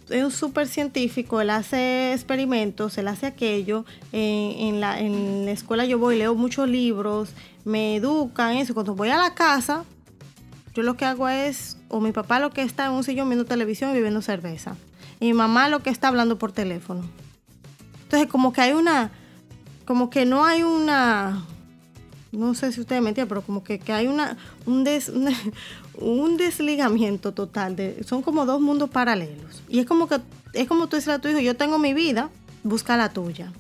Es 0.10 0.24
un 0.24 0.32
súper 0.32 0.68
científico, 0.68 1.40
él 1.42 1.50
hace 1.50 2.14
experimentos, 2.14 2.98
él 2.98 3.08
hace 3.08 3.28
aquello. 3.28 3.86
en, 4.12 4.80
la, 4.82 5.00
en 5.00 5.46
la 5.46 5.52
escuela 5.52 5.86
yo 5.86 6.00
voy, 6.00 6.18
leo 6.18 6.36
muchos 6.36 6.68
libros, 6.68 7.30
me 7.66 7.96
educan, 7.96 8.58
eso. 8.58 8.74
Cuando 8.74 8.96
voy 8.96 9.10
a 9.10 9.18
la 9.18 9.36
casa, 9.36 9.86
yo 10.74 10.84
lo 10.84 10.96
que 10.96 11.06
hago 11.06 11.30
es, 11.30 11.78
o 11.90 12.00
mi 12.00 12.12
papá 12.12 12.40
lo 12.40 12.52
que 12.52 12.62
está 12.62 12.86
en 12.86 12.92
un 12.92 13.04
sillón 13.04 13.30
viendo 13.30 13.46
televisión 13.46 13.92
y 13.92 13.94
bebiendo 13.94 14.22
cerveza. 14.22 14.76
Y 15.20 15.26
mi 15.26 15.34
mamá 15.34 15.70
lo 15.70 15.84
que 15.84 15.90
está 15.90 16.08
hablando 16.08 16.38
por 16.38 16.52
teléfono. 16.52 17.04
Entonces 18.04 18.28
como 18.30 18.54
que 18.54 18.62
hay 18.62 18.72
una, 18.72 19.12
como 19.86 20.10
que 20.10 20.26
no 20.26 20.46
hay 20.46 20.64
una, 20.64 21.46
no 22.32 22.54
sé 22.54 22.72
si 22.72 22.82
ustedes 22.82 23.02
me 23.02 23.10
entienden, 23.10 23.30
pero 23.30 23.42
como 23.42 23.64
que, 23.64 23.82
hay 23.88 24.08
una, 24.08 24.38
un, 24.66 24.86
un 25.96 26.38
desligamiento 26.38 27.34
total. 27.34 27.76
Son 28.06 28.22
como 28.22 28.46
dos 28.46 28.62
mundos 28.62 28.90
paralelos. 28.90 29.64
Y 29.68 29.80
es 29.80 29.86
como 29.86 30.08
que, 30.08 30.20
es 30.54 30.68
como 30.68 30.88
tú 30.88 30.96
dices 30.96 31.14
a 31.14 31.20
tu 31.20 31.28
hijo, 31.28 31.40
yo 31.40 31.56
tengo 31.56 31.80
mi 31.80 31.94
vida, 31.94 32.30
busca 32.64 32.98
la 32.98 33.10
tuya. 33.10 33.52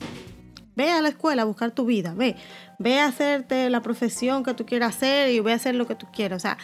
Ve 0.76 0.92
a 0.92 1.02
la 1.02 1.10
escuela 1.10 1.42
a 1.42 1.46
buscar 1.46 1.72
tu 1.72 1.86
vida, 1.86 2.14
ve, 2.16 2.36
ve 2.78 3.00
a 3.00 3.08
hacerte 3.08 3.70
la 3.70 3.82
profesión 3.82 4.44
que 4.44 4.54
tú 4.54 4.66
quieras 4.66 4.96
hacer 4.96 5.30
y 5.32 5.40
ve 5.42 5.52
a 5.52 5.56
hacer 5.56 5.76
lo 5.76 5.88
que 5.88 5.96
tú 5.96 6.08
quieras. 6.14 6.38
O 6.38 6.40
sea, 6.40 6.58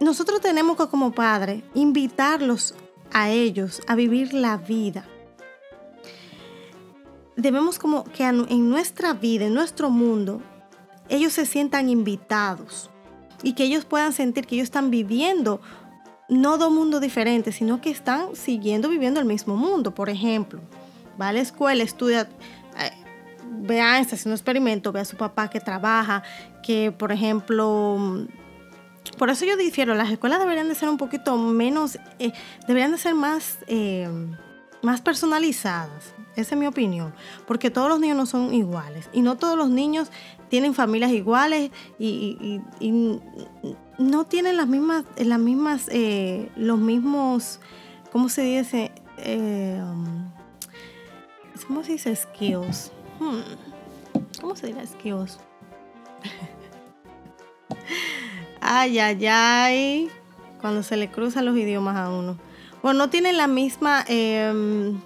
nosotros 0.00 0.40
tenemos 0.40 0.76
que 0.76 0.86
como 0.86 1.12
padres 1.12 1.62
invitarlos 1.74 2.74
a 3.12 3.30
ellos 3.30 3.82
a 3.86 3.96
vivir 3.96 4.32
la 4.32 4.56
vida. 4.56 5.04
Debemos 7.38 7.78
como 7.78 8.04
que 8.04 8.24
en 8.24 8.68
nuestra 8.68 9.14
vida, 9.14 9.46
en 9.46 9.54
nuestro 9.54 9.90
mundo, 9.90 10.42
ellos 11.08 11.32
se 11.32 11.46
sientan 11.46 11.88
invitados 11.88 12.90
y 13.42 13.52
que 13.54 13.64
ellos 13.64 13.84
puedan 13.84 14.12
sentir 14.12 14.46
que 14.46 14.56
ellos 14.56 14.64
están 14.64 14.90
viviendo 14.90 15.60
no 16.28 16.58
dos 16.58 16.70
mundos 16.70 17.00
diferentes, 17.00 17.54
sino 17.54 17.80
que 17.80 17.90
están 17.90 18.34
siguiendo 18.34 18.88
viviendo 18.88 19.20
el 19.20 19.26
mismo 19.26 19.56
mundo. 19.56 19.94
Por 19.94 20.10
ejemplo, 20.10 20.60
va 21.18 21.28
a 21.28 21.32
la 21.32 21.40
escuela, 21.40 21.84
estudia, 21.84 22.28
eh, 22.78 22.90
vea, 23.60 24.00
está 24.00 24.16
haciendo 24.16 24.34
un 24.34 24.36
experimento, 24.36 24.92
ve 24.92 25.00
a 25.00 25.04
su 25.04 25.16
papá 25.16 25.48
que 25.48 25.60
trabaja, 25.60 26.24
que 26.62 26.92
por 26.92 27.12
ejemplo 27.12 28.26
por 29.16 29.30
eso 29.30 29.44
yo 29.46 29.56
difiero, 29.56 29.94
las 29.94 30.10
escuelas 30.10 30.38
deberían 30.38 30.68
de 30.68 30.74
ser 30.74 30.88
un 30.88 30.98
poquito 30.98 31.36
menos, 31.36 31.98
eh, 32.18 32.32
deberían 32.66 32.92
de 32.92 32.98
ser 32.98 33.14
más, 33.14 33.58
eh, 33.66 34.08
más 34.82 35.00
personalizadas. 35.00 36.12
Esa 36.38 36.54
es 36.54 36.60
mi 36.60 36.68
opinión. 36.68 37.12
Porque 37.48 37.68
todos 37.68 37.88
los 37.88 37.98
niños 37.98 38.16
no 38.16 38.24
son 38.24 38.54
iguales. 38.54 39.10
Y 39.12 39.22
no 39.22 39.36
todos 39.36 39.58
los 39.58 39.70
niños 39.70 40.08
tienen 40.48 40.72
familias 40.72 41.10
iguales 41.10 41.72
y, 41.98 42.60
no 43.98 44.24
tienen 44.24 44.56
las 44.56 44.68
mismas, 44.68 45.04
las 45.16 45.40
mismas, 45.40 45.88
eh, 45.90 46.48
los 46.54 46.78
mismos, 46.78 47.58
¿cómo 48.12 48.28
se 48.28 48.42
dice? 48.42 48.92
Um, 49.26 50.30
¿Cómo 51.66 51.82
se 51.82 51.92
dice 51.92 52.14
skills? 52.14 52.92
Hmm. 53.18 53.40
¿Cómo 54.40 54.54
se 54.54 54.68
dice 54.68 54.86
skills? 54.86 55.40
Ay, 58.60 58.98
ay, 59.00 59.26
ay. 59.26 60.10
Cuando 60.60 60.82
se 60.82 60.96
le 60.96 61.10
cruzan 61.10 61.46
los 61.46 61.56
idiomas 61.56 61.96
a 61.96 62.10
uno. 62.10 62.38
Bueno, 62.82 62.98
no 62.98 63.10
tienen 63.10 63.36
la 63.36 63.48
misma... 63.48 64.04
Em, 64.06 65.00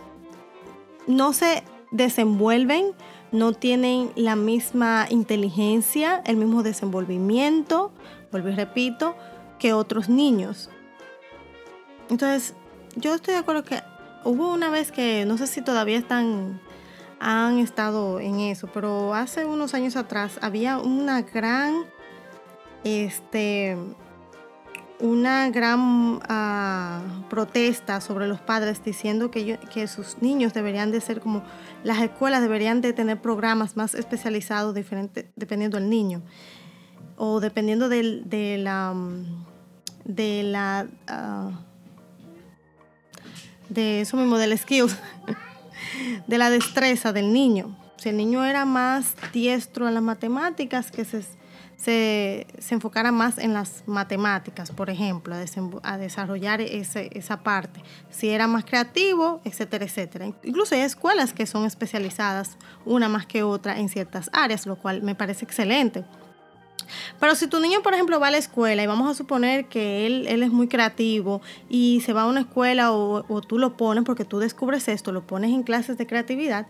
no 1.06 1.32
se 1.32 1.64
desenvuelven, 1.90 2.92
no 3.30 3.52
tienen 3.52 4.10
la 4.16 4.36
misma 4.36 5.06
inteligencia, 5.10 6.22
el 6.26 6.36
mismo 6.36 6.62
desenvolvimiento, 6.62 7.92
vuelvo 8.30 8.48
y 8.48 8.54
repito, 8.54 9.16
que 9.58 9.72
otros 9.72 10.08
niños. 10.08 10.70
Entonces, 12.10 12.54
yo 12.96 13.14
estoy 13.14 13.34
de 13.34 13.40
acuerdo 13.40 13.64
que 13.64 13.80
hubo 14.24 14.52
una 14.52 14.70
vez 14.70 14.92
que, 14.92 15.24
no 15.24 15.38
sé 15.38 15.46
si 15.46 15.62
todavía 15.62 15.98
están, 15.98 16.60
han 17.20 17.58
estado 17.58 18.20
en 18.20 18.40
eso, 18.40 18.68
pero 18.72 19.14
hace 19.14 19.44
unos 19.46 19.74
años 19.74 19.96
atrás 19.96 20.38
había 20.42 20.78
una 20.78 21.22
gran 21.22 21.84
este, 22.84 23.76
una 25.02 25.50
gran 25.50 26.20
ah, 26.28 27.02
protesta 27.28 28.00
sobre 28.00 28.28
los 28.28 28.40
padres 28.40 28.82
diciendo 28.84 29.30
que, 29.32 29.58
que 29.58 29.88
sus 29.88 30.22
niños 30.22 30.54
deberían 30.54 30.92
de 30.92 31.00
ser 31.00 31.20
como, 31.20 31.42
las 31.82 32.00
escuelas 32.00 32.40
deberían 32.40 32.80
de 32.80 32.92
tener 32.92 33.20
programas 33.20 33.76
más 33.76 33.94
especializados 33.94 34.74
diferente, 34.74 35.30
dependiendo 35.34 35.76
del 35.78 35.90
niño 35.90 36.22
o 37.16 37.40
dependiendo 37.40 37.88
del, 37.88 38.22
de 38.30 38.58
la, 38.58 38.94
de 40.04 40.44
la, 40.44 40.86
ah, 41.08 41.50
de 43.68 44.02
eso 44.02 44.16
mismo, 44.16 44.38
del 44.38 44.56
skills, 44.56 44.96
de 46.28 46.38
la 46.38 46.48
destreza 46.48 47.12
del 47.12 47.32
niño. 47.32 47.76
Si 47.96 48.08
el 48.08 48.16
niño 48.16 48.44
era 48.44 48.64
más 48.64 49.14
diestro 49.32 49.88
en 49.88 49.94
las 49.94 50.02
matemáticas, 50.02 50.90
que 50.90 51.04
se 51.04 51.22
se, 51.82 52.46
enfocara 52.70 53.10
más 53.10 53.38
en 53.38 53.54
las 53.54 53.82
matemáticas, 53.86 54.70
por 54.70 54.88
ejemplo, 54.88 55.34
a, 55.82 55.98
desarrollar 55.98 56.60
esa 56.60 57.42
parte. 57.42 57.82
Si 58.10 58.28
era 58.28 58.46
más 58.46 58.64
creativo, 58.64 59.40
etcétera, 59.44 59.84
etcétera. 59.84 60.26
Incluso 60.44 60.76
hay 60.76 60.82
escuelas 60.82 61.32
que 61.32 61.44
son 61.46 61.64
especializadas 61.64 62.56
una 62.84 63.08
más 63.08 63.26
que 63.26 63.42
otra 63.42 63.78
en 63.78 63.88
ciertas 63.88 64.30
áreas, 64.32 64.66
lo 64.66 64.76
cual 64.76 65.02
me 65.02 65.16
parece 65.16 65.44
excelente. 65.44 66.04
Pero 67.18 67.34
si 67.34 67.48
tu 67.48 67.58
niño, 67.58 67.82
por 67.82 67.94
ejemplo, 67.94 68.20
va 68.20 68.28
a 68.28 68.30
la 68.30 68.38
escuela 68.38 68.82
y 68.82 68.86
vamos 68.86 69.10
a 69.10 69.14
suponer 69.14 69.66
que 69.66 70.06
él, 70.06 70.26
él 70.28 70.42
es 70.42 70.50
muy 70.50 70.68
creativo 70.68 71.40
y 71.68 72.00
se 72.04 72.12
va 72.12 72.22
a 72.22 72.26
una 72.26 72.40
escuela 72.40 72.92
o, 72.92 73.24
o, 73.28 73.40
tú 73.40 73.58
lo 73.58 73.76
pones 73.76 74.04
porque 74.04 74.24
tú 74.24 74.38
descubres 74.38 74.88
esto, 74.88 75.10
lo 75.10 75.26
pones 75.26 75.50
en 75.50 75.62
clases 75.62 75.98
de 75.98 76.06
creatividad 76.06 76.66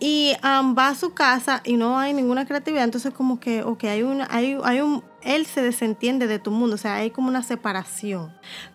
y 0.00 0.32
um, 0.42 0.74
va 0.76 0.88
a 0.88 0.94
su 0.94 1.12
casa 1.14 1.60
y 1.64 1.76
no 1.76 1.98
hay 1.98 2.12
ninguna 2.14 2.46
creatividad, 2.46 2.84
entonces 2.84 3.12
como 3.14 3.38
que, 3.38 3.62
ok, 3.62 3.84
hay, 3.84 4.02
una, 4.02 4.26
hay, 4.30 4.58
hay 4.64 4.80
un, 4.80 5.04
él 5.22 5.46
se 5.46 5.62
desentiende 5.62 6.26
de 6.26 6.38
tu 6.38 6.50
mundo, 6.50 6.74
o 6.74 6.78
sea, 6.78 6.96
hay 6.96 7.10
como 7.10 7.28
una 7.28 7.42
separación. 7.42 8.32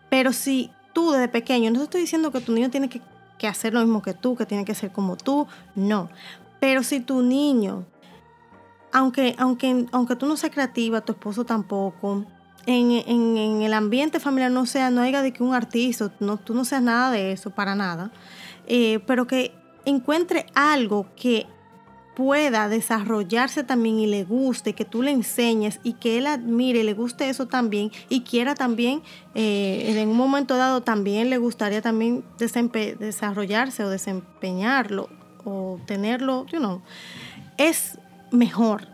Pero 0.10 0.32
si 0.32 0.72
tú 0.94 1.12
desde 1.12 1.28
pequeño, 1.28 1.72
no 1.72 1.84
estoy 1.84 2.02
diciendo 2.02 2.32
que 2.32 2.40
tu 2.40 2.54
niño 2.54 2.70
tiene 2.70 2.88
que, 2.88 3.02
que 3.38 3.48
hacer 3.48 3.74
lo 3.74 3.82
mismo 3.82 4.02
que 4.02 4.14
tú, 4.14 4.36
que 4.36 4.46
tiene 4.46 4.64
que 4.64 4.76
ser 4.76 4.92
como 4.92 5.18
tú, 5.18 5.48
no. 5.76 6.10
Pero 6.60 6.84
si 6.84 7.00
tu 7.02 7.22
niño 7.22 7.86
aunque, 8.96 9.36
aunque, 9.38 9.88
aunque 9.92 10.16
tú 10.16 10.26
no 10.26 10.38
seas 10.38 10.54
creativa, 10.54 11.02
tu 11.02 11.12
esposo 11.12 11.44
tampoco, 11.44 12.24
en, 12.66 13.62
el 13.62 13.74
ambiente 13.74 14.22
familiar 14.22 14.50
no 14.52 14.66
sea, 14.66 14.90
no 14.90 15.02
haya 15.02 15.22
de 15.22 15.34
que 15.34 15.44
un 15.44 15.54
artista, 15.54 16.14
no, 16.22 16.38
tú 16.38 16.54
no 16.54 16.64
seas 16.64 16.82
nada 16.82 17.12
de 17.12 17.34
eso, 17.34 17.50
para 17.50 17.76
nada, 17.76 18.12
eh, 18.68 19.00
pero 19.06 19.28
que 19.28 19.54
encuentre 19.86 20.46
algo 20.54 21.08
que 21.16 21.48
pueda 22.16 22.70
desarrollarse 22.70 23.64
también 23.64 24.00
y 24.00 24.08
le 24.08 24.24
guste, 24.24 24.74
que 24.74 24.86
tú 24.86 25.02
le 25.02 25.12
enseñes 25.12 25.80
y 25.84 25.94
que 25.94 26.18
él 26.18 26.28
admire, 26.28 26.84
le 26.84 26.94
guste 26.94 27.30
eso 27.30 27.46
también 27.46 27.92
y 28.10 28.22
quiera 28.22 28.56
también, 28.56 29.04
eh, 29.36 29.94
en 30.02 30.10
un 30.10 30.18
momento 30.18 30.56
dado 30.56 30.82
también 30.82 31.30
le 31.30 31.38
gustaría 31.38 31.82
también 31.82 32.24
desarrollarse 32.40 33.84
o 33.84 33.90
desempeñarlo 33.90 35.10
o 35.44 35.80
tenerlo, 35.86 36.46
you 36.48 36.60
know, 36.60 36.82
es 37.58 38.00
mejor. 38.32 38.88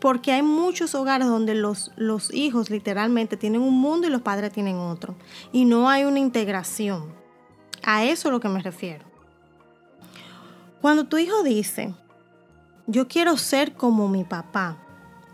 Porque 0.00 0.30
hay 0.30 0.42
muchos 0.42 0.94
hogares 0.94 1.26
donde 1.26 1.56
los, 1.56 1.90
los 1.96 2.32
hijos 2.32 2.70
literalmente 2.70 3.36
tienen 3.36 3.62
un 3.62 3.74
mundo 3.74 4.06
y 4.06 4.10
los 4.10 4.22
padres 4.22 4.52
tienen 4.52 4.76
otro. 4.76 5.16
Y 5.50 5.64
no 5.64 5.88
hay 5.90 6.04
una 6.04 6.20
integración. 6.20 7.12
A 7.82 8.04
eso 8.04 8.28
es 8.28 8.32
lo 8.32 8.38
que 8.38 8.48
me 8.48 8.62
refiero. 8.62 9.07
Cuando 10.80 11.04
tu 11.04 11.18
hijo 11.18 11.42
dice, 11.42 11.94
yo 12.86 13.08
quiero 13.08 13.36
ser 13.36 13.74
como 13.74 14.08
mi 14.08 14.24
papá 14.24 14.76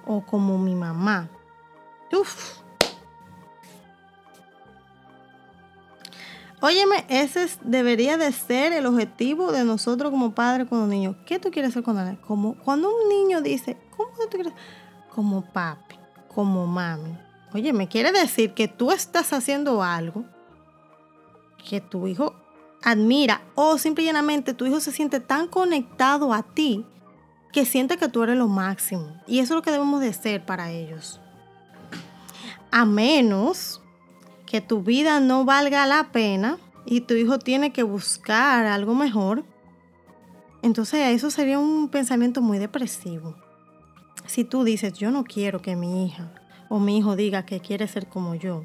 o 0.07 0.25
como 0.25 0.59
mi 0.59 0.75
mamá, 0.75 1.29
uff, 2.13 2.65
Óyeme, 6.65 7.05
ese 7.11 7.47
debería 7.61 8.17
de 8.17 8.33
ser 8.33 8.73
el 8.73 8.87
objetivo 8.87 9.53
de 9.53 9.65
nosotros 9.65 10.11
como 10.11 10.35
padres 10.35 10.67
cuando 10.67 10.87
niños. 10.87 11.15
¿Qué 11.27 11.39
tú 11.39 11.51
quieres 11.51 11.75
ser 11.75 11.83
cuando 11.83 12.17
Como 12.27 12.55
cuando 12.55 12.89
un 12.89 13.07
niño 13.07 13.43
dice, 13.43 13.77
¿cómo 13.95 14.13
tú 14.31 14.39
quieres? 14.39 14.55
Como 15.15 15.43
papi, 15.43 15.97
como 16.27 16.67
mami. 16.67 17.19
Oye, 17.53 17.75
me 17.75 17.87
quiere 17.87 18.13
decir 18.13 18.55
que 18.55 18.67
tú 18.67 18.93
estás 18.93 19.35
haciendo 19.35 19.83
algo 19.83 20.25
que 21.69 21.83
tu 21.83 22.07
hijo 22.07 22.35
admira 22.85 23.41
o 23.55 23.79
simplemente 23.79 24.53
tu 24.53 24.67
hijo 24.67 24.79
se 24.79 24.93
siente 24.93 25.19
tan 25.19 25.49
conectado 25.49 26.33
a 26.35 26.43
ti 26.43 26.85
que 27.51 27.65
siente 27.65 27.97
que 27.97 28.09
tú 28.09 28.23
eres 28.23 28.37
lo 28.37 28.47
máximo. 28.47 29.21
Y 29.27 29.39
eso 29.39 29.55
es 29.55 29.57
lo 29.57 29.63
que 29.63 29.71
debemos 29.71 30.01
de 30.01 30.13
ser 30.13 30.45
para 30.45 30.71
ellos. 30.71 31.21
A 32.71 32.85
menos 32.85 33.81
que 34.45 34.61
tu 34.61 34.83
vida 34.83 35.19
no 35.21 35.45
valga 35.45 35.87
la 35.87 36.13
pena 36.13 36.59
y 36.85 37.01
tu 37.01 37.15
hijo 37.15 37.39
tiene 37.39 37.73
que 37.73 37.83
buscar 37.83 38.67
algo 38.67 38.95
mejor, 38.95 39.45
entonces 40.63 41.15
eso 41.15 41.31
sería 41.31 41.59
un 41.59 41.89
pensamiento 41.89 42.43
muy 42.43 42.59
depresivo. 42.59 43.35
Si 44.27 44.45
tú 44.45 44.65
dices, 44.65 44.93
yo 44.93 45.11
no 45.11 45.25
quiero 45.25 45.63
que 45.63 45.77
mi 45.77 46.07
hija 46.07 46.35
o 46.69 46.81
mi 46.81 46.99
hijo 46.99 47.17
diga 47.17 47.47
que 47.47 47.61
quiere 47.61 47.89
ser 47.89 48.09
como 48.09 48.35
yo, 48.35 48.65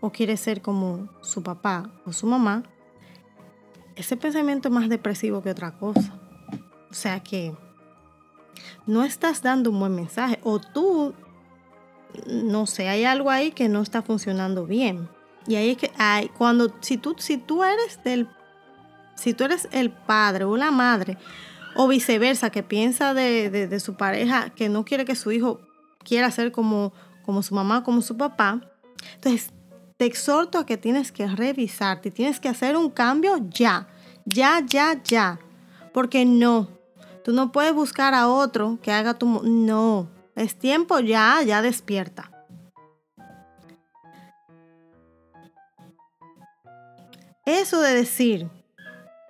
o 0.00 0.10
quiere 0.10 0.36
ser 0.36 0.60
como 0.60 1.08
su 1.22 1.42
papá 1.42 1.90
o 2.04 2.12
su 2.12 2.26
mamá, 2.26 2.64
ese 3.96 4.16
pensamiento 4.16 4.68
es 4.68 4.74
más 4.74 4.88
depresivo 4.88 5.42
que 5.42 5.50
otra 5.50 5.72
cosa. 5.72 6.14
O 6.90 6.94
sea 6.94 7.20
que 7.20 7.54
no 8.86 9.04
estás 9.04 9.42
dando 9.42 9.70
un 9.70 9.80
buen 9.80 9.94
mensaje 9.94 10.38
o 10.42 10.60
tú, 10.60 11.14
no 12.26 12.66
sé, 12.66 12.88
hay 12.88 13.04
algo 13.04 13.30
ahí 13.30 13.50
que 13.50 13.68
no 13.68 13.82
está 13.82 14.02
funcionando 14.02 14.66
bien. 14.66 15.08
Y 15.46 15.56
ahí 15.56 15.70
es 15.70 15.76
que 15.76 15.90
cuando, 16.36 16.74
si 16.80 16.96
tú, 16.96 17.14
si 17.18 17.36
tú 17.36 17.64
eres 17.64 18.02
del, 18.02 18.28
si 19.14 19.34
tú 19.34 19.44
eres 19.44 19.68
el 19.72 19.90
padre 19.90 20.44
o 20.44 20.56
la 20.56 20.70
madre, 20.70 21.18
o 21.76 21.88
viceversa, 21.88 22.50
que 22.50 22.62
piensa 22.62 23.14
de, 23.14 23.80
su 23.80 23.94
pareja, 23.94 24.50
que 24.50 24.68
no 24.68 24.84
quiere 24.84 25.04
que 25.04 25.16
su 25.16 25.32
hijo 25.32 25.60
quiera 26.04 26.30
ser 26.30 26.52
como, 26.52 26.92
como 27.24 27.42
su 27.42 27.54
mamá, 27.54 27.82
como 27.82 28.00
su 28.00 28.16
papá, 28.16 28.60
entonces 29.16 29.52
te 29.96 30.06
exhorto 30.06 30.58
a 30.58 30.66
que 30.66 30.76
tienes 30.76 31.12
que 31.12 31.26
revisarte, 31.26 32.10
tienes 32.10 32.40
que 32.40 32.48
hacer 32.48 32.76
un 32.76 32.90
cambio 32.90 33.36
ya, 33.48 33.88
ya, 34.24 34.60
ya, 34.66 35.00
ya, 35.02 35.38
porque 35.92 36.24
no, 36.24 36.68
tú 37.24 37.32
no 37.32 37.52
puedes 37.52 37.74
buscar 37.74 38.14
a 38.14 38.28
otro 38.28 38.78
que 38.82 38.92
haga 38.92 39.14
tu, 39.14 39.42
no, 39.44 40.08
es 40.34 40.58
tiempo 40.58 40.98
ya, 41.00 41.42
ya 41.42 41.62
despierta. 41.62 42.30
Eso 47.46 47.80
de 47.80 47.94
decir, 47.94 48.48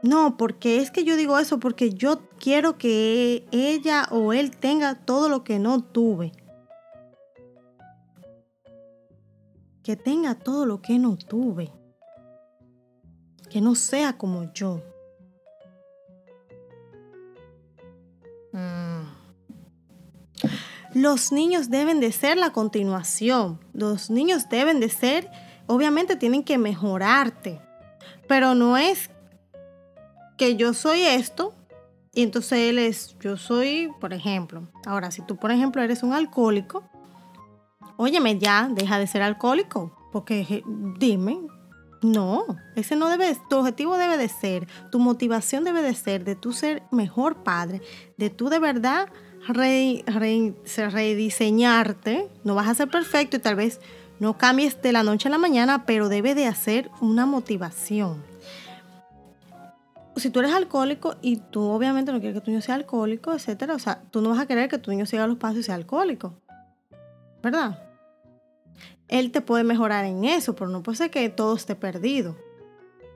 no, 0.02 0.36
porque 0.36 0.78
es 0.78 0.90
que 0.90 1.02
yo 1.02 1.16
digo 1.16 1.38
eso 1.38 1.58
porque 1.58 1.90
yo 1.90 2.28
quiero 2.38 2.78
que 2.78 3.44
ella 3.50 4.06
o 4.10 4.32
él 4.32 4.56
tenga 4.56 4.94
todo 4.94 5.28
lo 5.28 5.42
que 5.42 5.58
no 5.58 5.82
tuve. 5.82 6.32
Que 9.84 9.94
tenga 9.94 10.34
todo 10.34 10.66
lo 10.66 10.82
que 10.82 10.98
no 10.98 11.16
tuve. 11.16 11.70
Que 13.50 13.60
no 13.60 13.76
sea 13.76 14.18
como 14.18 14.52
yo. 14.52 14.82
Mm. 18.52 19.02
Los 20.94 21.32
niños 21.32 21.70
deben 21.70 22.00
de 22.00 22.12
ser 22.12 22.36
la 22.38 22.50
continuación. 22.50 23.60
Los 23.72 24.10
niños 24.10 24.48
deben 24.48 24.80
de 24.80 24.88
ser, 24.88 25.30
obviamente 25.66 26.16
tienen 26.16 26.44
que 26.44 26.56
mejorarte. 26.56 27.60
Pero 28.26 28.54
no 28.54 28.76
es 28.76 29.10
que 30.36 30.56
yo 30.56 30.72
soy 30.72 31.02
esto 31.02 31.54
y 32.12 32.22
entonces 32.22 32.70
él 32.70 32.78
es, 32.78 33.16
yo 33.18 33.36
soy, 33.36 33.90
por 34.00 34.12
ejemplo. 34.12 34.68
Ahora, 34.86 35.10
si 35.10 35.20
tú, 35.22 35.36
por 35.36 35.50
ejemplo, 35.50 35.82
eres 35.82 36.04
un 36.04 36.12
alcohólico, 36.12 36.84
óyeme 37.96 38.38
ya, 38.38 38.68
deja 38.70 38.98
de 38.98 39.06
ser 39.06 39.22
alcohólico. 39.22 39.96
Porque 40.12 40.62
dime, 40.98 41.40
no, 42.04 42.44
ese 42.76 42.94
no 42.96 43.08
debe, 43.08 43.34
tu 43.48 43.56
objetivo 43.56 43.96
debe 43.96 44.18
de 44.18 44.28
ser, 44.28 44.68
tu 44.90 44.98
motivación 44.98 45.64
debe 45.64 45.80
de 45.82 45.94
ser 45.94 46.22
de 46.22 46.36
tú 46.36 46.52
ser 46.52 46.82
mejor 46.92 47.42
padre, 47.42 47.80
de 48.18 48.28
tú 48.30 48.50
de 48.50 48.58
verdad 48.58 49.08
rediseñarte. 49.48 52.28
No 52.44 52.54
vas 52.54 52.68
a 52.68 52.74
ser 52.74 52.88
perfecto 52.88 53.36
y 53.36 53.40
tal 53.40 53.56
vez 53.56 53.80
no 54.20 54.38
cambies 54.38 54.80
de 54.82 54.92
la 54.92 55.02
noche 55.02 55.28
a 55.28 55.30
la 55.30 55.38
mañana, 55.38 55.86
pero 55.86 56.08
debe 56.08 56.34
de 56.34 56.46
hacer 56.46 56.90
una 57.00 57.26
motivación. 57.26 58.22
Si 60.16 60.30
tú 60.30 60.38
eres 60.40 60.52
alcohólico 60.52 61.16
y 61.22 61.38
tú 61.38 61.62
obviamente 61.62 62.12
no 62.12 62.20
quieres 62.20 62.38
que 62.38 62.44
tu 62.44 62.50
niño 62.50 62.62
sea 62.62 62.76
alcohólico, 62.76 63.32
etcétera, 63.32 63.74
o 63.74 63.78
sea, 63.78 64.02
tú 64.10 64.20
no 64.20 64.28
vas 64.28 64.38
a 64.38 64.46
querer 64.46 64.68
que 64.68 64.78
tu 64.78 64.90
niño 64.90 65.06
siga 65.06 65.26
los 65.26 65.38
pasos 65.38 65.58
y 65.58 65.62
sea 65.64 65.74
alcohólico. 65.74 66.34
¿Verdad? 67.42 67.83
Él 69.08 69.30
te 69.32 69.40
puede 69.40 69.64
mejorar 69.64 70.04
en 70.04 70.24
eso, 70.24 70.54
pero 70.54 70.70
no 70.70 70.82
puede 70.82 70.98
ser 70.98 71.10
que 71.10 71.28
todo 71.28 71.54
esté 71.56 71.74
perdido. 71.74 72.36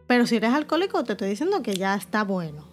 Pero 0.06 0.26
si 0.26 0.36
eres 0.36 0.52
alcohólico, 0.52 1.04
te 1.04 1.12
estoy 1.12 1.28
diciendo 1.28 1.62
que 1.62 1.74
ya 1.74 1.94
está 1.94 2.24
bueno. 2.24 2.66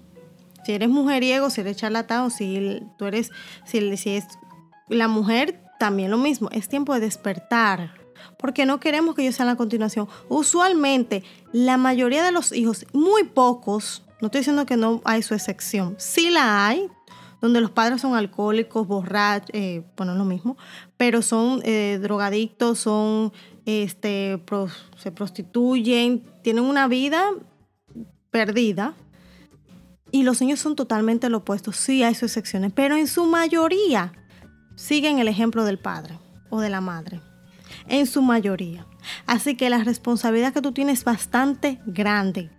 Si 0.65 0.73
eres 0.73 0.89
mujeriego, 0.89 1.49
si 1.49 1.61
eres 1.61 1.77
charlatán, 1.77 2.31
si 2.31 2.81
tú 2.97 3.05
eres, 3.05 3.31
si, 3.65 3.97
si 3.97 4.15
es 4.15 4.25
la 4.89 5.07
mujer, 5.07 5.61
también 5.79 6.11
lo 6.11 6.17
mismo. 6.17 6.49
Es 6.51 6.67
tiempo 6.69 6.93
de 6.93 7.01
despertar 7.01 8.05
porque 8.37 8.65
no 8.65 8.79
queremos 8.79 9.15
que 9.15 9.23
ellos 9.23 9.35
sean 9.35 9.47
la 9.47 9.55
continuación. 9.55 10.07
Usualmente, 10.29 11.23
la 11.51 11.77
mayoría 11.77 12.23
de 12.23 12.31
los 12.31 12.51
hijos, 12.51 12.85
muy 12.93 13.23
pocos, 13.23 14.03
no 14.21 14.27
estoy 14.27 14.41
diciendo 14.41 14.65
que 14.65 14.77
no 14.77 15.01
hay 15.03 15.21
su 15.21 15.33
excepción, 15.33 15.95
sí 15.97 16.29
la 16.29 16.67
hay, 16.67 16.89
donde 17.41 17.61
los 17.61 17.71
padres 17.71 18.01
son 18.01 18.15
alcohólicos, 18.15 18.87
borrachos, 18.87 19.49
eh, 19.53 19.83
bueno, 19.97 20.13
es 20.13 20.17
lo 20.17 20.25
mismo, 20.25 20.57
pero 20.97 21.21
son 21.21 21.61
eh, 21.63 21.99
drogadictos, 22.01 22.79
son, 22.79 23.31
este, 23.65 24.41
se 24.97 25.11
prostituyen, 25.11 26.23
tienen 26.41 26.63
una 26.63 26.87
vida 26.87 27.23
perdida. 28.31 28.93
Y 30.11 30.23
los 30.23 30.39
niños 30.39 30.59
son 30.59 30.75
totalmente 30.75 31.29
lo 31.29 31.39
opuesto. 31.39 31.71
Sí 31.71 32.03
hay 32.03 32.15
sus 32.15 32.23
excepciones, 32.37 32.71
pero 32.73 32.95
en 32.95 33.07
su 33.07 33.25
mayoría 33.25 34.13
siguen 34.75 35.19
el 35.19 35.27
ejemplo 35.27 35.65
del 35.65 35.79
padre 35.79 36.19
o 36.49 36.61
de 36.61 36.69
la 36.69 36.79
madre, 36.79 37.21
en 37.87 38.05
su 38.05 38.21
mayoría. 38.21 38.85
Así 39.25 39.55
que 39.55 39.69
la 39.69 39.83
responsabilidad 39.83 40.53
que 40.53 40.61
tú 40.61 40.71
tienes 40.71 40.99
es 40.99 41.05
bastante 41.05 41.79
grande. 41.85 42.49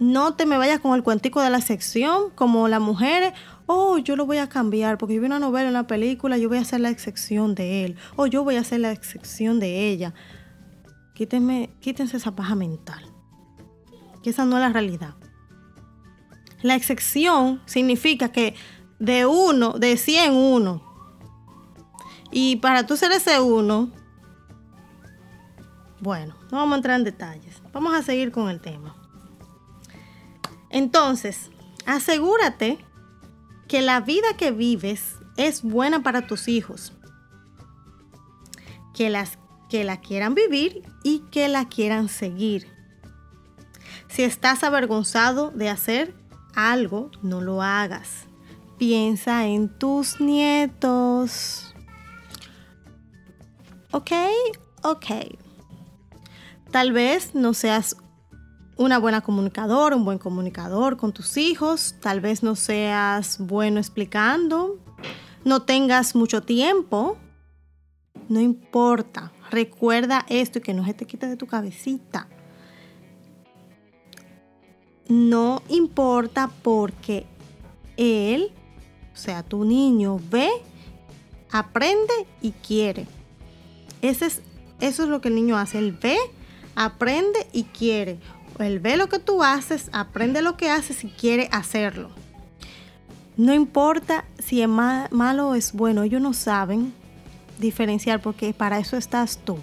No 0.00 0.34
te 0.34 0.46
me 0.46 0.56
vayas 0.56 0.80
con 0.80 0.96
el 0.96 1.02
cuentico 1.02 1.42
de 1.42 1.50
la 1.50 1.60
sección, 1.60 2.30
como 2.34 2.68
las 2.68 2.80
mujeres, 2.80 3.34
oh, 3.66 3.98
yo 3.98 4.16
lo 4.16 4.24
voy 4.24 4.38
a 4.38 4.48
cambiar 4.48 4.96
porque 4.96 5.14
yo 5.14 5.20
vi 5.20 5.26
una 5.26 5.38
novela, 5.38 5.68
una 5.68 5.86
película, 5.86 6.38
yo 6.38 6.48
voy 6.48 6.56
a 6.56 6.62
hacer 6.62 6.80
la 6.80 6.88
excepción 6.88 7.54
de 7.54 7.84
él, 7.84 7.96
o 8.16 8.26
yo 8.26 8.42
voy 8.42 8.56
a 8.56 8.60
hacer 8.60 8.80
la 8.80 8.92
excepción 8.92 9.60
de 9.60 9.90
ella. 9.90 10.14
Quítense 11.14 12.16
esa 12.16 12.34
paja 12.34 12.54
mental. 12.54 13.04
Que 14.22 14.30
esa 14.30 14.46
no 14.46 14.56
es 14.56 14.62
la 14.62 14.70
realidad. 14.70 15.16
La 16.62 16.76
excepción 16.76 17.60
significa 17.66 18.32
que 18.32 18.54
de 18.98 19.26
uno, 19.26 19.74
de 19.74 19.98
100 19.98 20.32
uno. 20.32 20.82
Y 22.30 22.56
para 22.56 22.86
tú 22.86 22.96
ser 22.96 23.12
ese 23.12 23.38
uno, 23.38 23.90
bueno, 26.00 26.34
no 26.50 26.56
vamos 26.56 26.72
a 26.72 26.76
entrar 26.76 26.98
en 26.98 27.04
detalles. 27.04 27.62
Vamos 27.72 27.92
a 27.92 28.02
seguir 28.02 28.32
con 28.32 28.48
el 28.48 28.60
tema. 28.60 28.96
Entonces, 30.70 31.50
asegúrate 31.86 32.78
que 33.68 33.82
la 33.82 34.00
vida 34.00 34.36
que 34.36 34.52
vives 34.52 35.16
es 35.36 35.62
buena 35.62 36.02
para 36.02 36.26
tus 36.26 36.48
hijos. 36.48 36.92
Que, 38.94 39.10
las, 39.10 39.38
que 39.68 39.84
la 39.84 40.00
quieran 40.00 40.34
vivir 40.34 40.82
y 41.04 41.20
que 41.30 41.48
la 41.48 41.68
quieran 41.68 42.08
seguir. 42.08 42.66
Si 44.08 44.22
estás 44.22 44.64
avergonzado 44.64 45.50
de 45.50 45.68
hacer 45.68 46.14
algo, 46.54 47.10
no 47.22 47.40
lo 47.40 47.62
hagas. 47.62 48.26
Piensa 48.78 49.46
en 49.46 49.68
tus 49.78 50.20
nietos. 50.20 51.74
¿Ok? 53.92 54.12
Ok. 54.82 55.06
Tal 56.70 56.92
vez 56.92 57.34
no 57.34 57.54
seas 57.54 57.96
una 58.80 58.98
buena 58.98 59.20
comunicadora, 59.20 59.94
un 59.94 60.06
buen 60.06 60.16
comunicador 60.16 60.96
con 60.96 61.12
tus 61.12 61.36
hijos, 61.36 61.96
tal 62.00 62.22
vez 62.22 62.42
no 62.42 62.56
seas 62.56 63.36
bueno 63.38 63.78
explicando, 63.78 64.78
no 65.44 65.60
tengas 65.60 66.14
mucho 66.14 66.42
tiempo, 66.42 67.18
no 68.30 68.40
importa, 68.40 69.32
recuerda 69.50 70.24
esto 70.30 70.60
y 70.60 70.62
que 70.62 70.72
no 70.72 70.82
se 70.86 70.94
te 70.94 71.04
quite 71.04 71.26
de 71.26 71.36
tu 71.36 71.46
cabecita. 71.46 72.26
No 75.08 75.60
importa 75.68 76.50
porque 76.62 77.26
él, 77.98 78.50
o 79.12 79.16
sea, 79.16 79.42
tu 79.42 79.66
niño 79.66 80.18
ve, 80.30 80.48
aprende 81.50 82.14
y 82.40 82.52
quiere. 82.52 83.06
Ese 84.00 84.24
es, 84.24 84.40
eso 84.80 85.02
es 85.02 85.10
lo 85.10 85.20
que 85.20 85.28
el 85.28 85.34
niño 85.34 85.58
hace, 85.58 85.76
él 85.76 85.92
ve, 86.00 86.16
aprende 86.76 87.46
y 87.52 87.64
quiere 87.64 88.18
él 88.62 88.80
ve 88.80 88.96
lo 88.96 89.08
que 89.08 89.18
tú 89.18 89.42
haces, 89.42 89.90
aprende 89.92 90.42
lo 90.42 90.56
que 90.56 90.70
haces 90.70 91.04
y 91.04 91.08
quiere 91.08 91.48
hacerlo. 91.52 92.10
No 93.36 93.54
importa 93.54 94.24
si 94.38 94.60
es 94.60 94.68
malo 94.68 95.48
o 95.48 95.54
es 95.54 95.72
bueno, 95.72 96.02
ellos 96.02 96.20
no 96.20 96.32
saben 96.32 96.92
diferenciar 97.58 98.20
porque 98.20 98.52
para 98.52 98.78
eso 98.78 98.96
estás 98.96 99.38
tú. 99.38 99.58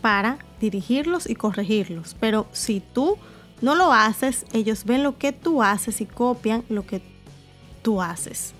Para 0.00 0.38
dirigirlos 0.60 1.28
y 1.28 1.34
corregirlos. 1.34 2.14
Pero 2.20 2.46
si 2.52 2.80
tú 2.80 3.16
no 3.60 3.74
lo 3.74 3.92
haces, 3.92 4.44
ellos 4.52 4.84
ven 4.84 5.02
lo 5.02 5.18
que 5.18 5.32
tú 5.32 5.62
haces 5.62 6.00
y 6.00 6.06
copian 6.06 6.64
lo 6.68 6.86
que 6.86 7.00
tú 7.82 8.02
haces. 8.02 8.52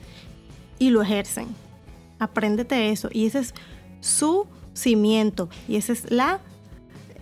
Y 0.78 0.90
lo 0.90 1.02
ejercen. 1.02 1.48
Apréndete 2.18 2.90
eso. 2.90 3.08
Y 3.12 3.26
ese 3.26 3.40
es 3.40 3.54
su 4.00 4.46
cimiento. 4.72 5.48
Y 5.68 5.76
esa 5.76 5.92
es 5.92 6.10
la 6.10 6.40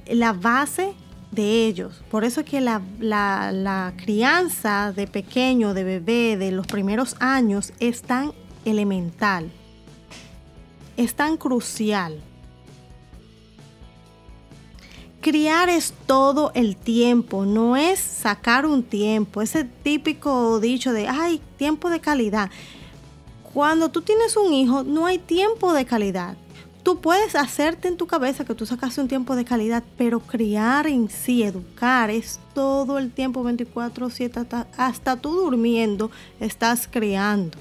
la 0.07 0.33
base 0.33 0.95
de 1.33 1.67
ellos. 1.67 2.03
Por 2.11 2.25
eso 2.25 2.41
es 2.41 2.47
que 2.47 2.61
la, 2.61 2.81
la, 3.01 3.93
crianza 3.97 4.93
de 4.93 5.07
pequeño, 5.07 5.75
de 5.75 5.83
bebé, 5.83 6.37
de 6.37 6.53
los 6.53 6.67
primeros 6.67 7.17
años 7.19 7.73
es 7.81 8.03
tan 8.03 8.33
elemental, 8.65 9.51
es 10.97 11.15
tan 11.15 11.37
crucial. 11.37 12.21
Criar 15.21 15.69
es 15.69 15.95
todo 16.07 16.51
el 16.55 16.77
tiempo, 16.77 17.45
no 17.45 17.77
es 17.77 18.01
sacar 18.01 18.67
un 18.67 18.83
tiempo, 18.83 19.41
ese 19.41 19.65
típico 19.65 20.59
dicho 20.61 20.93
de, 20.93 21.09
ay, 21.09 21.41
tiempo 21.57 21.91
de 21.91 22.01
calidad. 22.01 22.51
Cuando 23.55 23.91
tú 23.91 24.03
tienes 24.03 24.37
un 24.37 24.53
hijo, 24.53 24.83
no 24.83 25.07
hay 25.07 25.19
tiempo 25.19 25.73
de 25.75 25.85
calidad. 25.85 26.37
Tú 26.83 27.01
puedes 27.01 27.37
hacerte 27.37 27.87
en 27.87 27.97
tu 27.97 28.09
cabeza 28.09 28.45
que 28.45 28.57
tú 28.57 28.67
sacaste 28.67 29.01
un 29.01 29.07
tiempo 29.07 29.37
de 29.37 29.45
calidad, 29.45 29.85
pero 29.97 30.19
criar 30.19 30.89
en 30.89 31.09
sí, 31.09 31.45
educar, 31.45 32.11
es 32.11 32.41
todo 32.55 32.99
el 32.99 33.13
tiempo 33.13 33.45
24/7, 33.45 34.67
hasta, 34.77 35.17
tú 35.17 35.31
durmiendo, 35.31 36.11
estás 36.41 36.89
criando. 36.91 37.57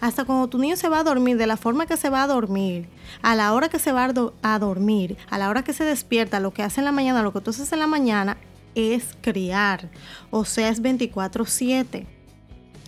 Hasta 0.00 0.24
cuando 0.24 0.48
tu 0.48 0.58
niño 0.58 0.76
se 0.76 0.88
va 0.88 1.00
a 1.00 1.04
dormir, 1.04 1.36
de 1.36 1.46
la 1.46 1.58
forma 1.58 1.84
que 1.84 1.98
se 1.98 2.08
va 2.08 2.22
a 2.22 2.26
dormir, 2.26 2.88
a 3.20 3.34
la 3.34 3.52
hora 3.52 3.68
que 3.68 3.78
se 3.78 3.92
va 3.92 4.10
a 4.42 4.58
dormir, 4.58 5.18
a 5.28 5.36
la 5.36 5.50
hora 5.50 5.62
que 5.62 5.74
se 5.74 5.84
despierta, 5.84 6.40
lo 6.40 6.52
que 6.52 6.62
hace 6.62 6.80
en 6.80 6.86
la 6.86 6.92
mañana, 6.92 7.22
lo 7.22 7.34
que 7.34 7.42
tú 7.42 7.50
haces 7.50 7.70
en 7.72 7.80
la 7.80 7.86
mañana, 7.86 8.38
es 8.74 9.08
criar. 9.20 9.90
O 10.30 10.46
sea, 10.46 10.70
es 10.70 10.80
24/7. 10.80 12.06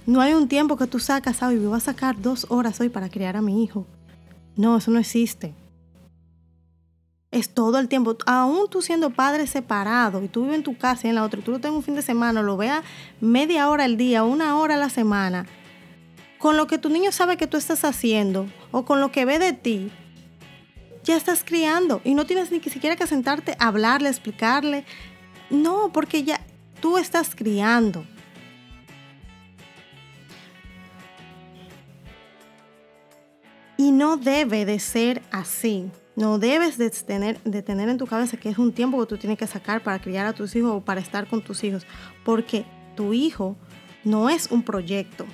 No 0.07 0.23
hay 0.23 0.33
un 0.33 0.49
tiempo 0.49 0.79
que 0.79 0.87
tú 0.87 0.99
sacas, 0.99 1.43
hoy 1.43 1.59
voy 1.59 1.77
a 1.77 1.81
sacar 1.81 2.19
dos 2.21 2.47
horas 2.49 2.81
hoy 2.81 2.89
para 2.89 3.11
criar 3.11 3.37
a 3.37 3.43
mi 3.43 3.63
hijo. 3.63 3.87
No, 4.59 4.77
eso 4.77 4.91
no 4.91 4.99
existe. 4.99 5.55
Es 7.31 7.55
todo 7.55 7.79
el 7.79 7.87
tiempo. 7.87 8.19
Aún 8.27 8.69
tú 8.69 8.83
siendo 8.83 9.11
padre 9.11 9.47
separado 9.47 10.21
y 10.21 10.27
tú 10.27 10.43
vives 10.43 10.57
en 10.57 10.63
tu 10.65 10.77
casa 10.77 11.07
y 11.07 11.11
en 11.11 11.15
la 11.15 11.23
otra, 11.23 11.41
tú 11.41 11.53
lo 11.53 11.61
tengas 11.61 11.77
un 11.77 11.85
fin 11.85 11.95
de 11.95 12.03
semana, 12.03 12.43
lo 12.43 12.57
veas 12.57 12.83
media 13.21 13.71
hora 13.71 13.85
al 13.85 13.97
día, 13.97 14.25
una 14.25 14.59
hora 14.59 14.75
a 14.75 14.79
la 14.79 14.91
semana, 14.91 15.47
con 16.39 16.57
lo 16.57 16.67
que 16.67 16.77
tu 16.77 16.89
niño 16.89 17.13
sabe 17.13 17.37
que 17.37 17.47
tú 17.47 17.57
estás 17.57 17.85
haciendo 17.85 18.49
o 18.73 18.85
con 18.85 19.01
lo 19.01 19.13
que 19.13 19.25
ve 19.25 19.39
de 19.39 19.53
ti, 19.53 19.93
ya 21.05 21.17
estás 21.17 21.45
criando 21.45 22.01
y 22.03 22.15
no 22.15 22.27
tienes 22.27 22.51
ni 22.51 22.61
siquiera 22.61 22.97
que 22.97 23.07
sentarte 23.07 23.57
a 23.61 23.69
hablarle, 23.69 24.09
explicarle. 24.09 24.85
No, 25.51 25.93
porque 25.93 26.25
ya 26.25 26.41
tú 26.81 26.99
estás 26.99 27.37
criando. 27.37 28.05
Y 33.79 33.93
no 33.93 34.17
debe 34.17 34.67
de 34.67 34.81
ser 34.81 35.23
así. 35.31 35.89
No 36.17 36.41
debes 36.41 36.79
de 36.79 36.91
tener, 36.91 37.41
de 37.45 37.63
tener 37.63 37.89
en 37.89 37.97
tu 37.97 38.09
cabeza 38.09 38.37
que 38.37 38.49
es 38.49 38.59
un 38.59 38.73
tiempo 38.73 38.99
que 38.99 39.07
tú 39.07 39.17
tienes 39.17 39.39
que 39.39 39.47
sacar 39.47 39.85
para 39.85 40.01
criar 40.01 40.27
a 40.27 40.33
tus 40.33 40.57
hijos 40.57 40.73
o 40.73 40.81
para 40.81 41.01
estar 41.01 41.29
con 41.29 41.41
tus 41.41 41.63
hijos. 41.63 41.87
Porque 42.25 42.65
tu 42.97 43.13
hijo 43.13 43.57
no 44.03 44.29
es 44.29 44.51
un 44.51 44.65
proyecto. 44.65 45.27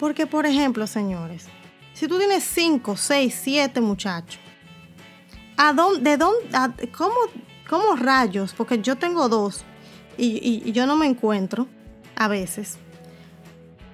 Porque, 0.00 0.26
por 0.26 0.44
ejemplo, 0.44 0.88
señores, 0.88 1.46
si 1.94 2.08
tú 2.08 2.18
tienes 2.18 2.42
5, 2.42 2.96
6, 2.96 3.40
7 3.40 3.80
muchachos, 3.80 4.40
¿a 5.56 5.72
dónde, 5.72 6.10
de 6.10 6.16
dónde, 6.16 6.90
cómo, 6.90 7.14
cómo, 7.70 7.94
rayos? 7.94 8.52
Porque 8.52 8.82
yo 8.82 8.96
tengo 8.96 9.28
dos 9.28 9.62
y, 10.18 10.64
y 10.66 10.72
yo 10.72 10.88
no 10.88 10.96
me 10.96 11.06
encuentro 11.06 11.68
a 12.16 12.26
veces 12.26 12.78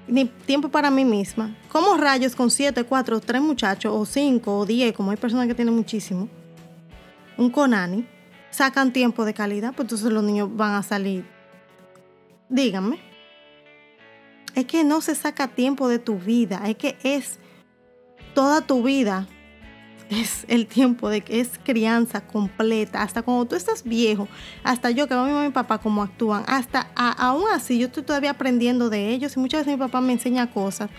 ni 0.06 0.24
tiempo 0.24 0.68
para 0.68 0.90
mí 0.90 1.04
misma. 1.04 1.56
¿Cómo 1.70 1.96
rayos 1.96 2.34
con 2.34 2.50
7, 2.50 2.84
4, 2.84 3.20
3 3.20 3.42
muchachos, 3.42 3.92
o 3.94 4.04
5, 4.04 4.58
o 4.58 4.66
10, 4.66 4.94
como 4.94 5.10
hay 5.10 5.16
personas 5.16 5.46
que 5.46 5.54
tienen 5.54 5.74
muchísimo, 5.74 6.28
un 7.36 7.50
Conani, 7.50 8.06
sacan 8.50 8.92
tiempo 8.92 9.24
de 9.24 9.34
calidad? 9.34 9.72
Pues 9.74 9.86
entonces 9.86 10.12
los 10.12 10.24
niños 10.24 10.48
van 10.54 10.74
a 10.74 10.82
salir. 10.82 11.24
Díganme. 12.48 12.98
Es 14.54 14.66
que 14.66 14.84
no 14.84 15.00
se 15.00 15.14
saca 15.14 15.48
tiempo 15.48 15.88
de 15.88 15.98
tu 15.98 16.18
vida, 16.18 16.62
es 16.66 16.76
que 16.76 16.96
es 17.02 17.38
toda 18.34 18.60
tu 18.60 18.82
vida 18.82 19.26
es 20.20 20.44
el 20.48 20.66
tiempo 20.66 21.08
de 21.08 21.22
que 21.22 21.40
es 21.40 21.58
crianza 21.64 22.26
completa. 22.26 23.02
Hasta 23.02 23.22
cuando 23.22 23.46
tú 23.46 23.56
estás 23.56 23.84
viejo, 23.84 24.28
hasta 24.62 24.90
yo 24.90 25.08
que 25.08 25.14
veo 25.14 25.22
a 25.22 25.26
mi 25.26 25.32
mamá 25.32 25.44
y 25.44 25.48
mi 25.48 25.52
papá 25.52 25.78
cómo 25.78 26.02
actúan, 26.02 26.44
hasta 26.46 26.90
aún 26.94 27.44
así 27.52 27.78
yo 27.78 27.86
estoy 27.86 28.02
todavía 28.02 28.30
aprendiendo 28.30 28.90
de 28.90 29.10
ellos 29.10 29.36
y 29.36 29.40
muchas 29.40 29.60
veces 29.60 29.78
mi 29.78 29.78
papá 29.78 30.00
me 30.00 30.12
enseña 30.12 30.50
cosas 30.50 30.90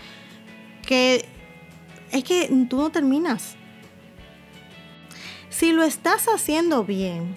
que 0.86 1.24
es 2.10 2.24
que 2.24 2.48
tú 2.68 2.78
no 2.78 2.90
terminas. 2.90 3.56
Si 5.48 5.72
lo 5.72 5.84
estás 5.84 6.26
haciendo 6.26 6.84
bien, 6.84 7.36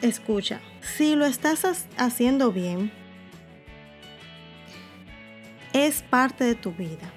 escucha, 0.00 0.60
si 0.96 1.16
lo 1.16 1.26
estás 1.26 1.86
haciendo 1.96 2.52
bien, 2.52 2.92
es 5.72 6.02
parte 6.02 6.44
de 6.44 6.54
tu 6.54 6.70
vida 6.70 7.12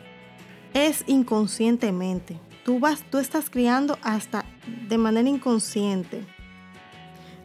es 0.85 1.03
inconscientemente. 1.07 2.39
Tú 2.63 2.79
vas, 2.79 3.03
tú 3.09 3.17
estás 3.17 3.49
criando 3.49 3.97
hasta 4.03 4.45
de 4.87 4.97
manera 4.97 5.27
inconsciente. 5.27 6.23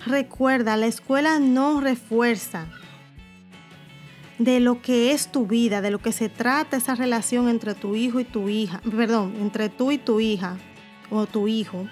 Recuerda, 0.05 0.77
la 0.77 0.87
escuela 0.87 1.39
no 1.39 1.81
refuerza 1.81 2.67
de 4.39 4.61
lo 4.61 4.83
que 4.83 5.13
es 5.13 5.31
tu 5.31 5.47
vida, 5.47 5.81
de 5.81 5.91
lo 5.91 6.01
que 6.01 6.13
se 6.13 6.29
trata 6.29 6.77
esa 6.77 6.95
relación 6.95 7.49
entre 7.49 7.75
tu 7.75 7.95
hijo 7.95 8.21
y 8.21 8.25
tu 8.25 8.49
hija, 8.49 8.83
perdón, 8.91 9.35
entre 9.41 9.69
tú 9.69 9.93
y 9.93 9.99
tu 9.99 10.21
hija 10.21 10.59
o 11.11 11.27
tu 11.27 11.49
hijo. 11.49 11.87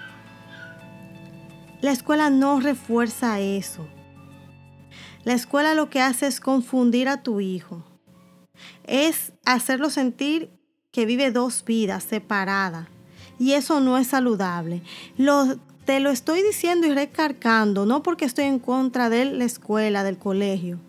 La 1.81 1.91
escuela 1.91 2.29
no 2.29 2.59
refuerza 2.59 3.39
eso. 3.39 3.87
La 5.23 5.33
escuela 5.33 5.73
lo 5.73 5.89
que 5.89 6.01
hace 6.01 6.27
es 6.27 6.39
confundir 6.39 7.07
a 7.07 7.23
tu 7.23 7.39
hijo. 7.39 7.83
Es 8.83 9.33
hacerlo 9.45 9.89
sentir 9.89 10.60
que 10.91 11.05
vive 11.05 11.31
dos 11.31 11.63
vidas 11.65 12.03
separadas. 12.03 12.87
Y 13.39 13.53
eso 13.53 13.79
no 13.79 13.97
es 13.97 14.07
saludable. 14.07 14.83
Te 15.85 15.99
lo 15.99 16.11
estoy 16.11 16.43
diciendo 16.43 16.85
y 16.85 16.93
recargando, 16.93 17.85
no 17.85 18.03
porque 18.03 18.25
estoy 18.25 18.45
en 18.45 18.59
contra 18.59 19.09
de 19.09 19.25
la 19.25 19.45
escuela, 19.45 20.03
del 20.03 20.17
colegio. 20.17 20.79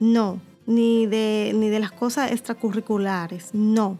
No, 0.00 0.40
ni 0.66 1.06
de, 1.06 1.52
ni 1.54 1.68
de 1.68 1.78
las 1.78 1.92
cosas 1.92 2.32
extracurriculares. 2.32 3.50
No. 3.54 3.98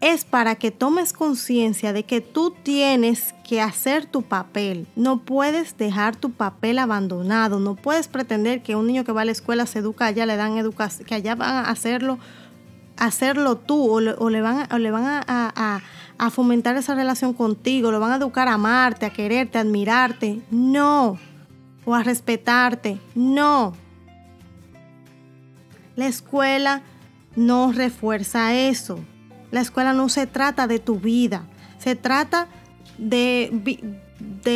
Es 0.00 0.24
para 0.24 0.54
que 0.54 0.70
tomes 0.70 1.12
conciencia 1.12 1.92
de 1.92 2.04
que 2.04 2.20
tú 2.20 2.54
tienes 2.62 3.34
que 3.46 3.60
hacer 3.60 4.06
tu 4.06 4.22
papel. 4.22 4.86
No 4.96 5.20
puedes 5.20 5.76
dejar 5.76 6.16
tu 6.16 6.30
papel 6.30 6.78
abandonado. 6.78 7.60
No 7.60 7.74
puedes 7.74 8.08
pretender 8.08 8.62
que 8.62 8.76
un 8.76 8.86
niño 8.86 9.04
que 9.04 9.12
va 9.12 9.22
a 9.22 9.26
la 9.26 9.32
escuela 9.32 9.66
se 9.66 9.80
educa 9.80 10.06
allá, 10.06 10.24
le 10.26 10.36
dan 10.36 10.56
educación, 10.56 11.06
que 11.06 11.14
allá 11.14 11.34
van 11.34 11.56
a 11.56 11.70
hacerlo, 11.70 12.18
hacerlo 12.96 13.56
tú 13.56 13.90
o 13.92 14.00
le, 14.00 14.40
van, 14.40 14.68
le 14.82 14.90
van 14.90 15.04
a, 15.06 15.82
a 16.18 16.30
fomentar 16.30 16.76
esa 16.76 16.94
relación 16.94 17.34
contigo, 17.34 17.90
lo 17.90 18.00
van 18.00 18.12
a 18.12 18.16
educar 18.16 18.48
a 18.48 18.54
amarte, 18.54 19.06
a 19.06 19.10
quererte, 19.10 19.58
a 19.58 19.62
admirarte. 19.62 20.42
No. 20.50 21.18
O 21.84 21.94
a 21.94 22.02
respetarte. 22.02 22.98
No. 23.14 23.74
La 25.96 26.06
escuela 26.06 26.82
no 27.36 27.72
refuerza 27.72 28.54
eso. 28.54 28.98
La 29.50 29.60
escuela 29.60 29.92
no 29.92 30.08
se 30.08 30.26
trata 30.26 30.66
de 30.66 30.80
tu 30.80 30.98
vida, 30.98 31.44
se 31.78 31.94
trata 31.94 32.48
de, 32.48 32.48
de, 32.98 33.50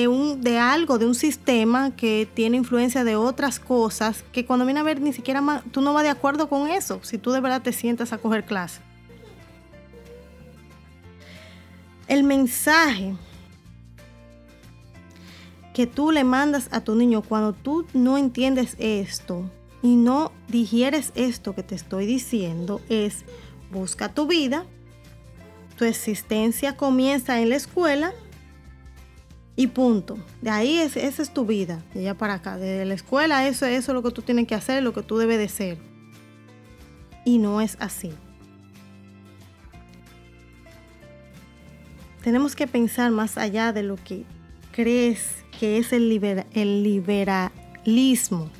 un, 0.09 0.41
de 0.41 0.59
algo, 0.59 0.99
de 0.99 1.07
un 1.07 1.15
sistema 1.15 1.95
que 1.97 2.29
tiene 2.33 2.57
influencia 2.57 3.05
de 3.05 3.17
otras 3.17 3.59
cosas 3.59 4.25
que 4.33 4.45
cuando 4.45 4.65
viene 4.65 4.81
a 4.81 4.85
ver 4.85 5.01
ni 5.01 5.13
siquiera 5.13 5.63
tú 5.71 5.81
no 5.81 5.93
vas 5.93 6.05
de 6.05 6.11
acuerdo 6.11 6.49
con 6.49 6.69
eso, 6.69 7.01
si 7.03 7.19
tú 7.19 7.33
de 7.33 7.41
verdad 7.41 7.63
te 7.63 7.73
sientas 7.73 8.13
a 8.13 8.19
coger 8.19 8.45
clase. 8.45 8.81
El 12.07 12.25
mensaje 12.25 13.15
que 15.75 15.87
tú 15.87 16.11
le 16.11 16.25
mandas 16.25 16.69
a 16.73 16.81
tu 16.81 16.95
niño 16.95 17.23
cuando 17.23 17.53
tú 17.53 17.87
no 17.93 18.19
entiendes 18.19 18.75
esto 18.79 19.49
y 19.83 19.95
no 19.95 20.33
digieres 20.49 21.13
esto 21.15 21.55
que 21.55 21.63
te 21.63 21.75
estoy 21.75 22.07
diciendo 22.07 22.81
es 22.89 23.25
busca 23.71 24.13
tu 24.13 24.27
vida, 24.27 24.65
tu 25.77 25.85
existencia 25.85 26.77
comienza 26.77 27.41
en 27.41 27.51
la 27.51 27.57
escuela 27.57 28.13
y 29.59 29.67
punto. 29.67 30.17
De 30.41 30.51
ahí 30.51 30.79
es, 30.79 30.97
esa 30.97 31.21
es 31.21 31.35
tu 31.35 31.45
vida, 31.45 31.83
de 31.93 32.03
allá 32.03 32.15
para 32.15 32.35
acá. 32.35 32.57
De 32.57 32.85
la 32.85 32.95
escuela 32.95 33.49
eso, 33.49 33.67
eso 33.67 33.91
es 33.91 33.95
lo 33.95 34.05
que 34.05 34.13
tú 34.13 34.23
tienes 34.23 34.47
que 34.47 34.55
hacer, 34.55 34.85
lo 34.85 34.95
que 34.95 35.03
tú 35.03 35.19
debes 35.19 35.37
de 35.37 35.49
ser. 35.49 35.79
Y 37.25 37.39
no 37.39 37.61
es 37.61 37.77
así. 37.81 38.13
Tenemos 42.23 42.55
que 42.55 42.69
pensar 42.69 43.11
más 43.11 43.37
allá 43.37 43.73
de 43.73 43.83
lo 43.83 43.97
que 43.97 44.25
crees 44.71 45.45
que 45.59 45.79
es 45.79 45.93
el, 45.93 46.45
el 46.53 46.83
liberalismo. 46.85 48.53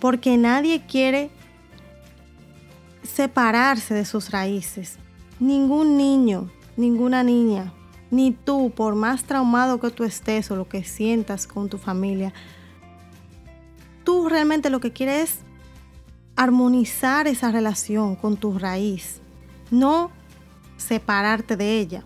Porque 0.00 0.38
nadie 0.38 0.86
quiere 0.86 1.30
separarse 3.02 3.92
de 3.92 4.06
sus 4.06 4.30
raíces. 4.30 4.96
Ningún 5.40 5.98
niño, 5.98 6.50
ninguna 6.78 7.22
niña, 7.22 7.74
ni 8.14 8.30
tú, 8.30 8.70
por 8.70 8.94
más 8.94 9.24
traumado 9.24 9.80
que 9.80 9.90
tú 9.90 10.04
estés 10.04 10.50
o 10.50 10.56
lo 10.56 10.68
que 10.68 10.84
sientas 10.84 11.48
con 11.48 11.68
tu 11.68 11.78
familia, 11.78 12.32
tú 14.04 14.28
realmente 14.28 14.70
lo 14.70 14.78
que 14.78 14.92
quieres 14.92 15.30
es 15.30 15.38
armonizar 16.36 17.26
esa 17.26 17.50
relación 17.50 18.14
con 18.14 18.36
tu 18.36 18.56
raíz, 18.56 19.20
no 19.72 20.12
separarte 20.76 21.56
de 21.56 21.80
ella. 21.80 22.04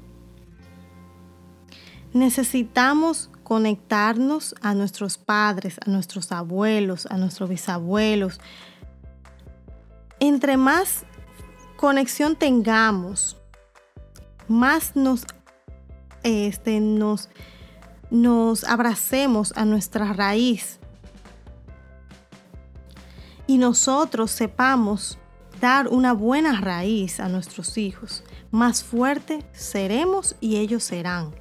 Necesitamos 2.14 3.30
conectarnos 3.42 4.54
a 4.62 4.72
nuestros 4.72 5.18
padres, 5.18 5.78
a 5.84 5.90
nuestros 5.90 6.32
abuelos, 6.32 7.06
a 7.06 7.18
nuestros 7.18 7.50
bisabuelos. 7.50 8.40
Entre 10.20 10.56
más 10.56 11.04
conexión 11.76 12.34
tengamos, 12.34 13.36
más 14.48 14.96
nos, 14.96 15.26
este, 16.22 16.80
nos, 16.80 17.28
nos 18.10 18.64
abracemos 18.64 19.52
a 19.56 19.64
nuestra 19.64 20.12
raíz 20.12 20.78
y 23.46 23.58
nosotros 23.58 24.30
sepamos 24.30 25.18
dar 25.60 25.88
una 25.88 26.12
buena 26.12 26.60
raíz 26.60 27.18
a 27.18 27.28
nuestros 27.28 27.78
hijos, 27.78 28.22
más 28.50 28.84
fuerte 28.84 29.44
seremos 29.52 30.36
y 30.40 30.56
ellos 30.56 30.84
serán. 30.84 31.34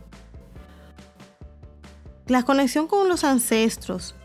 La 2.28 2.44
conexión 2.44 2.88
con 2.88 3.08
los 3.08 3.24
ancestros, 3.24 4.16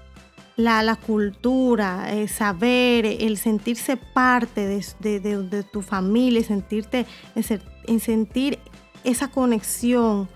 la, 0.56 0.96
cultura, 0.96 2.12
el 2.12 2.28
saber, 2.28 3.06
el 3.06 3.36
sentirse 3.36 3.96
parte 3.96 4.66
de, 5.00 5.62
tu 5.70 5.82
familia, 5.82 6.42
sentirte, 6.42 7.06
en 7.34 8.00
sentir 8.00 8.58
esa 9.04 9.28
conexión. 9.28 10.28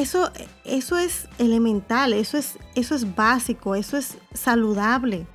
Eso, 0.00 0.32
eso 0.64 0.96
es 0.96 1.28
elemental, 1.36 2.14
eso 2.14 2.38
es, 2.38 2.56
eso 2.74 2.94
es 2.94 3.14
básico, 3.14 3.74
eso 3.74 3.98
es 3.98 4.16
saludable. 4.32 5.26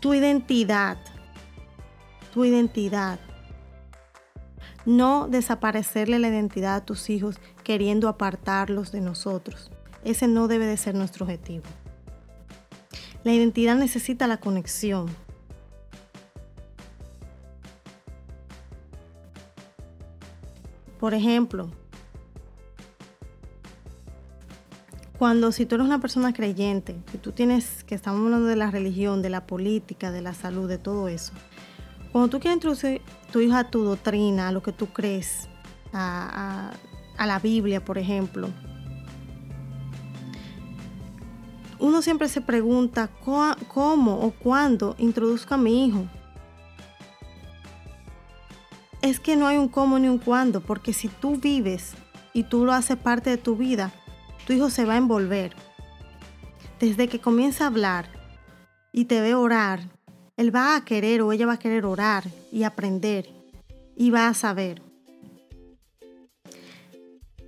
Tu 0.00 0.14
identidad, 0.14 0.96
tu 2.32 2.46
identidad 2.46 3.18
no 4.86 5.28
desaparecerle 5.28 6.18
la 6.20 6.28
identidad 6.28 6.76
a 6.76 6.84
tus 6.86 7.10
hijos 7.10 7.38
queriendo 7.62 8.08
apartarlos 8.08 8.92
de 8.92 9.02
nosotros. 9.02 9.70
Ese 10.04 10.26
no 10.26 10.48
debe 10.48 10.64
de 10.64 10.78
ser 10.78 10.94
nuestro 10.94 11.26
objetivo. 11.26 11.64
La 13.24 13.34
identidad 13.34 13.76
necesita 13.76 14.26
la 14.26 14.38
conexión. 14.38 15.14
Por 21.06 21.14
ejemplo, 21.14 21.70
cuando 25.16 25.52
si 25.52 25.64
tú 25.64 25.76
eres 25.76 25.86
una 25.86 26.00
persona 26.00 26.32
creyente, 26.32 26.96
si 27.12 27.18
tú 27.18 27.30
tienes, 27.30 27.84
que 27.84 27.94
estamos 27.94 28.22
hablando 28.22 28.48
de 28.48 28.56
la 28.56 28.72
religión, 28.72 29.22
de 29.22 29.30
la 29.30 29.46
política, 29.46 30.10
de 30.10 30.20
la 30.20 30.34
salud, 30.34 30.68
de 30.68 30.78
todo 30.78 31.06
eso, 31.06 31.32
cuando 32.10 32.28
tú 32.28 32.40
quieres 32.40 32.56
introducir 32.56 33.02
tu 33.30 33.38
hijo 33.38 33.54
a 33.54 33.70
tu 33.70 33.84
doctrina, 33.84 34.48
a 34.48 34.50
lo 34.50 34.64
que 34.64 34.72
tú 34.72 34.88
crees, 34.88 35.48
a, 35.92 36.72
la 37.16 37.38
Biblia, 37.38 37.84
por 37.84 37.98
ejemplo, 37.98 38.48
uno 41.78 42.02
siempre 42.02 42.28
se 42.28 42.40
pregunta 42.40 43.10
cómo 43.24 44.18
o 44.22 44.32
cuándo 44.32 44.96
introduzco 44.98 45.54
a 45.54 45.56
mi 45.56 45.86
hijo. 45.86 46.08
Es 49.06 49.20
que 49.20 49.36
no 49.36 49.46
hay 49.46 49.56
un 49.56 49.68
cómo 49.68 50.00
ni 50.00 50.08
un 50.08 50.18
cuándo, 50.18 50.60
porque 50.60 50.92
si 50.92 51.06
tú 51.06 51.36
vives 51.36 51.92
y 52.32 52.42
tú 52.42 52.64
lo 52.64 52.72
haces 52.72 52.96
parte 52.96 53.30
de 53.30 53.36
tu 53.36 53.54
vida, 53.54 53.92
tu 54.44 54.52
hijo 54.52 54.68
se 54.68 54.84
va 54.84 54.94
a 54.94 54.96
envolver. 54.96 55.54
Desde 56.80 57.06
que 57.06 57.20
comienza 57.20 57.62
a 57.62 57.66
hablar 57.68 58.08
y 58.92 59.04
te 59.04 59.20
ve 59.20 59.36
orar, 59.36 59.88
él 60.36 60.52
va 60.52 60.74
a 60.74 60.84
querer 60.84 61.22
o 61.22 61.30
ella 61.30 61.46
va 61.46 61.52
a 61.52 61.58
querer 61.60 61.86
orar 61.86 62.24
y 62.50 62.64
aprender 62.64 63.30
y 63.94 64.10
va 64.10 64.26
a 64.26 64.34
saber. 64.34 64.82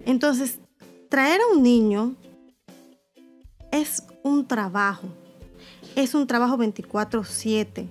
Entonces, 0.06 0.60
traer 1.08 1.40
a 1.40 1.56
un 1.56 1.64
niño 1.64 2.14
es 3.72 4.04
un 4.22 4.46
trabajo. 4.46 5.08
Es 5.96 6.14
un 6.14 6.28
trabajo 6.28 6.56
24/7. 6.56 7.88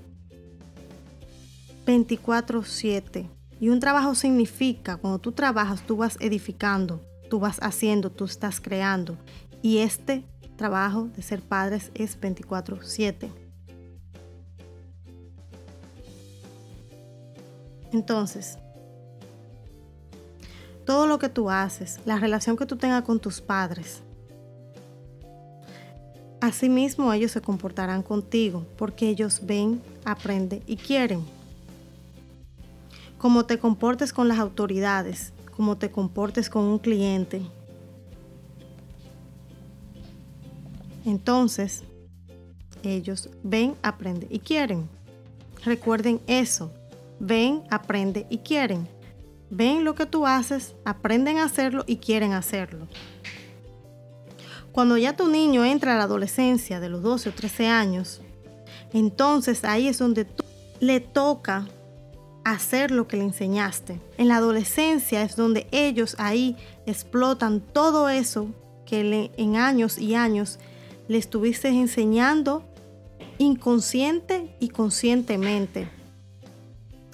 24/7. 1.86 3.37
Y 3.60 3.70
un 3.70 3.80
trabajo 3.80 4.14
significa, 4.16 4.98
cuando 4.98 5.20
tú 5.20 5.32
trabajas, 5.32 5.82
tú 5.86 5.98
vas 5.98 6.18
edificando, 6.20 7.02
tú 7.30 7.40
vas 7.40 7.58
haciendo, 7.62 8.12
tú 8.12 8.26
estás 8.26 8.62
creando. 8.62 9.18
Y 9.62 9.80
este 9.80 10.24
trabajo 10.56 11.10
de 11.16 11.22
ser 11.22 11.42
padres 11.42 11.92
es 11.96 12.20
24/7. 12.20 13.30
Entonces, 17.94 18.58
todo 20.86 21.08
lo 21.08 21.20
que 21.20 21.30
tú 21.30 21.50
haces, 21.50 22.00
la 22.06 22.18
relación 22.18 22.58
que 22.58 22.66
tú 22.66 22.78
tengas 22.78 23.04
con 23.04 23.20
tus 23.20 23.42
padres. 23.42 24.02
Asimismo 26.40 27.12
ellos 27.12 27.32
se 27.32 27.42
comportarán 27.42 28.04
contigo 28.04 28.66
porque 28.78 29.10
ellos 29.10 29.42
ven, 29.44 29.82
aprenden 30.06 30.62
y 30.68 30.78
quieren. 30.78 31.37
Como 33.18 33.46
te 33.46 33.60
comportes 33.60 34.14
con 34.14 34.28
las 34.28 34.40
autoridades, 34.40 35.34
como 35.56 35.78
te 35.78 35.90
comportes 35.90 36.50
con 36.50 36.64
un 36.64 36.80
cliente. 36.80 37.42
Entonces, 41.06 41.84
ellos 42.84 43.30
ven, 43.44 43.76
aprenden 43.82 44.30
y 44.32 44.40
quieren. 44.40 44.90
Recuerden 45.64 46.22
eso. 46.28 46.72
Ven, 47.20 47.64
aprenden 47.70 48.26
y 48.30 48.40
quieren. 48.40 48.88
Ven 49.50 49.84
lo 49.84 49.96
que 49.96 50.06
tú 50.06 50.28
haces, 50.28 50.76
aprenden 50.86 51.38
a 51.38 51.46
hacerlo 51.46 51.84
y 51.88 51.98
quieren 51.98 52.34
hacerlo. 52.34 52.88
Cuando 54.72 54.98
ya 54.98 55.16
tu 55.16 55.28
niño 55.28 55.66
entra 55.66 55.96
a 55.96 55.98
la 55.98 56.04
adolescencia 56.04 56.80
de 56.80 56.90
los 56.90 57.02
12 57.02 57.30
o 57.30 57.32
13 57.32 57.68
años, 57.68 58.22
entonces 58.94 59.64
ahí 59.64 59.88
es 59.88 59.98
donde 59.98 60.26
tú 60.26 60.44
le 60.80 61.00
toca 61.00 61.68
hacer 62.52 62.92
lo 62.92 63.08
que 63.08 63.18
le 63.18 63.24
enseñaste. 63.24 64.00
En 64.18 64.30
la 64.30 64.38
adolescencia 64.38 65.22
es 65.24 65.36
donde 65.36 65.68
ellos 65.72 66.16
ahí 66.18 66.56
explotan 66.86 67.60
todo 67.60 68.10
eso 68.10 68.48
que 68.86 69.32
en 69.36 69.56
años 69.58 69.98
y 69.98 70.16
años 70.16 70.60
le 71.08 71.18
estuviste 71.18 71.68
enseñando 71.68 72.64
inconsciente 73.38 74.56
y 74.60 74.70
conscientemente. 74.70 75.90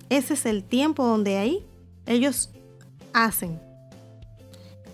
Ese 0.09 0.35
es 0.35 0.45
el 0.45 0.63
tiempo 0.63 1.03
donde 1.03 1.37
ahí 1.37 1.65
ellos 2.05 2.51
hacen 3.11 3.59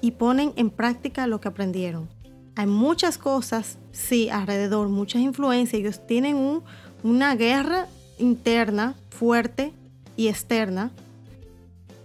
y 0.01 0.11
ponen 0.11 0.53
en 0.55 0.69
práctica 0.69 1.27
lo 1.27 1.41
que 1.41 1.49
aprendieron. 1.49 2.07
Hay 2.55 2.67
muchas 2.67 3.17
cosas, 3.17 3.77
sí, 3.91 4.29
alrededor, 4.29 4.87
muchas 4.87 5.21
influencias. 5.21 5.79
Ellos 5.79 6.07
tienen 6.07 6.61
una 7.03 7.35
guerra 7.35 7.87
interna 8.17 8.95
fuerte 9.09 9.73
y 10.19 10.27
externa. 10.27 10.91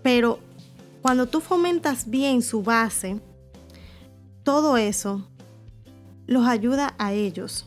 Pero 0.05 0.39
cuando 1.03 1.27
tú 1.27 1.41
fomentas 1.41 2.09
bien 2.09 2.43
su 2.43 2.63
base, 2.63 3.21
todo 4.45 4.77
eso 4.77 5.27
los 6.29 6.47
ayuda 6.47 6.95
a 6.97 7.13
ellos. 7.13 7.67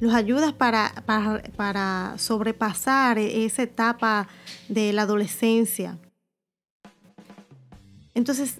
Los 0.00 0.14
ayuda 0.14 0.56
para, 0.56 0.94
para, 1.04 1.42
para 1.54 2.14
sobrepasar 2.16 3.18
esa 3.18 3.62
etapa 3.62 4.26
de 4.70 4.94
la 4.94 5.02
adolescencia. 5.02 5.98
Entonces, 8.14 8.54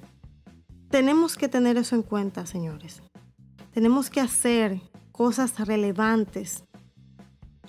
tenemos 0.91 1.39
que 1.39 1.49
tener 1.49 1.79
eso 1.79 1.97
en 1.97 2.03
cuenta, 2.03 2.45
señores. 2.45 3.01
Tenemos 3.73 4.11
que 4.11 4.21
hacer 4.21 4.79
cosas 5.11 5.59
relevantes, 5.59 6.65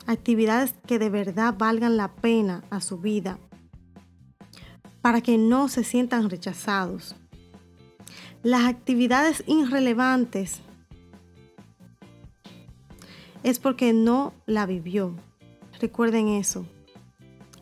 actividades 0.08 0.74
que 0.88 1.00
de 1.00 1.10
verdad 1.10 1.56
valgan 1.58 1.98
la 1.98 2.14
pena 2.14 2.64
a 2.70 2.82
su 2.82 2.98
vida, 2.98 3.40
para 5.02 5.22
que 5.22 5.38
no 5.38 5.68
se 5.68 5.84
sientan 5.84 6.30
rechazados. 6.30 7.16
Las 8.44 8.66
actividades 8.66 9.44
irrelevantes 9.48 10.62
es 13.44 13.60
porque 13.60 13.94
no 13.94 14.34
la 14.46 14.66
vivió. 14.66 15.16
Recuerden 15.80 16.28
eso. 16.28 16.66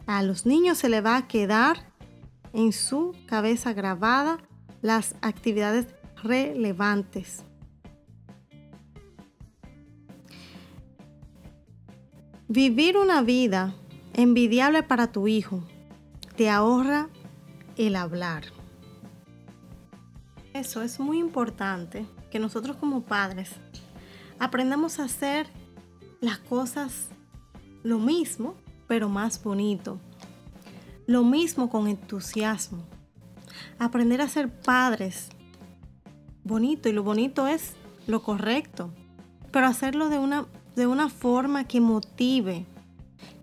A 0.06 0.24
los 0.24 0.46
niños 0.46 0.78
se 0.78 0.90
le 0.90 1.02
va 1.02 1.18
a 1.18 1.28
quedar 1.28 1.92
en 2.54 2.74
su 2.74 3.16
cabeza 3.28 3.74
grabada 3.74 4.40
las 4.82 5.16
actividades 5.22 5.88
relevantes. 6.24 7.44
Vivir 12.52 12.98
una 12.98 13.22
vida 13.22 13.76
envidiable 14.14 14.82
para 14.82 15.12
tu 15.12 15.28
hijo 15.28 15.64
te 16.36 16.50
ahorra 16.50 17.08
el 17.78 17.96
hablar. 17.96 18.46
Eso 20.56 20.82
es 20.82 21.00
muy 21.00 21.20
importante 21.20 22.08
que 22.32 22.40
nosotros 22.40 22.76
como 22.78 23.04
padres 23.04 23.52
aprendamos 24.40 25.00
a 25.00 25.04
hacer 25.04 25.46
las 26.22 26.40
cosas 26.40 27.10
lo 27.84 28.00
mismo, 28.00 28.56
pero 28.88 29.10
más 29.10 29.44
bonito. 29.44 30.00
Lo 31.06 31.24
mismo 31.24 31.70
con 31.70 31.88
entusiasmo 31.88 32.84
aprender 33.78 34.22
a 34.22 34.28
ser 34.28 34.50
padres. 34.50 35.30
Bonito, 36.44 36.90
y 36.90 36.94
lo 36.94 37.04
bonito 37.04 37.46
es 37.46 37.74
lo 38.08 38.24
correcto, 38.24 38.92
pero 39.52 39.68
hacerlo 39.68 40.10
de 40.10 40.18
una, 40.18 40.48
de 40.80 40.88
una 40.88 41.10
forma 41.10 41.66
que 41.66 41.80
motive, 41.80 42.66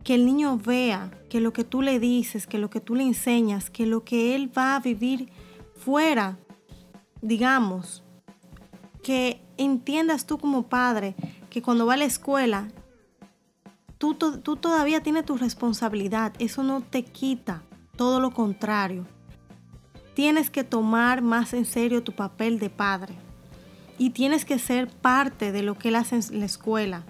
que 0.02 0.16
el 0.16 0.26
niño 0.26 0.58
vea 0.58 1.12
que 1.30 1.40
lo 1.40 1.52
que 1.52 1.62
tú 1.62 1.82
le 1.82 2.00
dices, 2.00 2.48
que 2.48 2.58
lo 2.58 2.68
que 2.68 2.80
tú 2.80 2.96
le 2.96 3.04
enseñas, 3.04 3.70
que 3.70 3.86
lo 3.86 4.02
que 4.02 4.34
él 4.34 4.50
va 4.56 4.74
a 4.74 4.80
vivir 4.80 5.28
fuera, 5.76 6.36
digamos, 7.22 8.02
que 9.04 9.40
entiendas 9.56 10.26
tú 10.26 10.38
como 10.38 10.64
padre 10.64 11.14
que 11.48 11.62
cuando 11.62 11.86
va 11.86 11.94
a 11.94 11.98
la 11.98 12.04
escuela, 12.04 12.68
tú, 13.98 14.14
tú 14.14 14.56
todavía 14.56 15.02
tienes 15.02 15.24
tu 15.24 15.36
responsabilidad, 15.36 16.32
eso 16.40 16.64
no 16.64 16.80
te 16.80 17.04
quita, 17.04 17.62
todo 17.96 18.18
lo 18.18 18.32
contrario 18.32 19.06
tienes 20.16 20.48
que 20.48 20.64
tomar 20.64 21.20
más 21.20 21.52
en 21.52 21.66
serio 21.66 22.02
tu 22.02 22.12
papel 22.12 22.58
de 22.58 22.70
padre 22.70 23.14
y 23.98 24.10
tienes 24.10 24.46
que 24.46 24.58
ser 24.58 24.88
parte 24.88 25.52
de 25.52 25.62
lo 25.62 25.76
que 25.76 25.88
él 25.88 25.96
hace 25.96 26.16
en 26.16 26.40
la 26.40 26.46
escuela. 26.46 27.04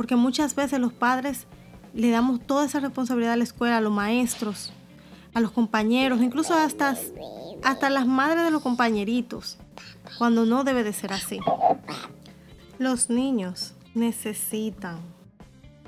Porque 0.00 0.16
muchas 0.16 0.54
veces 0.54 0.80
los 0.80 0.94
padres 0.94 1.46
le 1.92 2.08
damos 2.08 2.40
toda 2.46 2.64
esa 2.64 2.80
responsabilidad 2.80 3.34
a 3.34 3.36
la 3.36 3.44
escuela, 3.44 3.76
a 3.76 3.80
los 3.82 3.92
maestros, 3.92 4.72
a 5.34 5.40
los 5.40 5.50
compañeros, 5.50 6.22
incluso 6.22 6.54
hasta, 6.54 6.94
las 7.90 8.06
madres 8.06 8.44
de 8.44 8.50
los 8.50 8.62
compañeritos, 8.62 9.58
cuando 10.16 10.46
no 10.46 10.64
debe 10.64 10.84
de 10.84 10.94
ser 10.94 11.12
así. 11.12 11.38
Los 12.78 13.10
niños 13.10 13.74
necesitan 13.94 15.00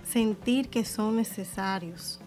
sentir 0.02 0.68
que 0.68 0.84
son 0.84 1.16
necesarios, 1.16 2.20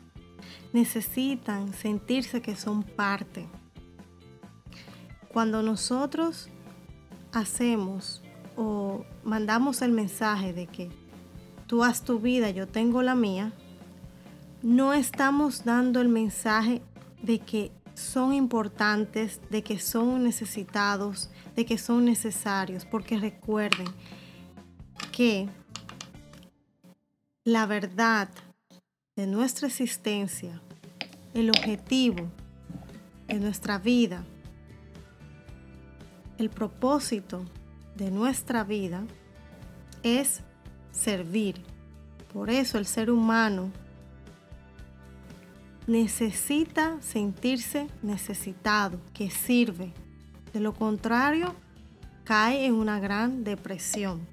necesitan 0.73 1.71
sentirse 1.71 2.41
que 2.41 2.55
son 2.55 2.81
parte. 2.81 3.47
Cuando 5.31 5.61
nosotros 5.61 6.49
hacemos 7.31 8.23
o 8.57 9.05
mandamos 9.23 9.83
el 9.83 9.91
mensaje 9.91 10.51
de 10.51 10.65
que 10.65 11.04
tú 11.67 11.83
haz 11.83 12.03
tu 12.03 12.19
vida, 12.19 12.49
yo 12.49 12.67
tengo 12.67 13.01
la 13.01 13.15
mía, 13.15 13.53
no 14.61 14.93
estamos 14.93 15.63
dando 15.63 16.01
el 16.01 16.09
mensaje 16.09 16.81
de 17.21 17.39
que 17.39 17.71
son 17.93 18.33
importantes, 18.33 19.39
de 19.49 19.63
que 19.63 19.79
son 19.79 20.23
necesitados, 20.23 21.29
de 21.55 21.65
que 21.65 21.77
son 21.77 22.05
necesarios, 22.05 22.85
porque 22.85 23.17
recuerden 23.17 23.87
que 25.11 25.47
la 27.43 27.65
verdad 27.65 28.29
de 29.15 29.27
nuestra 29.27 29.67
existencia, 29.67 30.61
el 31.33 31.49
objetivo 31.49 32.29
de 33.27 33.35
nuestra 33.35 33.77
vida, 33.77 34.25
el 36.37 36.49
propósito 36.49 37.45
de 37.95 38.11
nuestra 38.11 38.63
vida 38.63 39.05
es 40.03 40.41
servir. 40.95 41.61
Por 42.33 42.49
eso 42.49 42.77
el 42.77 42.85
ser 42.85 43.11
humano 43.11 43.71
necesita 45.87 46.97
sentirse 47.01 47.87
necesitado, 48.01 48.99
que 49.13 49.29
sirve. 49.29 49.93
De 50.53 50.59
lo 50.59 50.73
contrario, 50.73 51.53
cae 52.23 52.65
en 52.65 52.73
una 52.73 52.99
gran 52.99 53.43
depresión. 53.43 54.27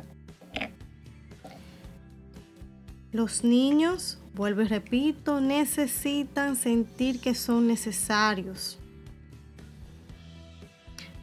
Los 3.12 3.44
niños, 3.44 4.18
vuelvo 4.34 4.62
y 4.62 4.66
repito, 4.66 5.40
necesitan 5.40 6.56
sentir 6.56 7.20
que 7.20 7.34
son 7.34 7.66
necesarios. 7.66 8.78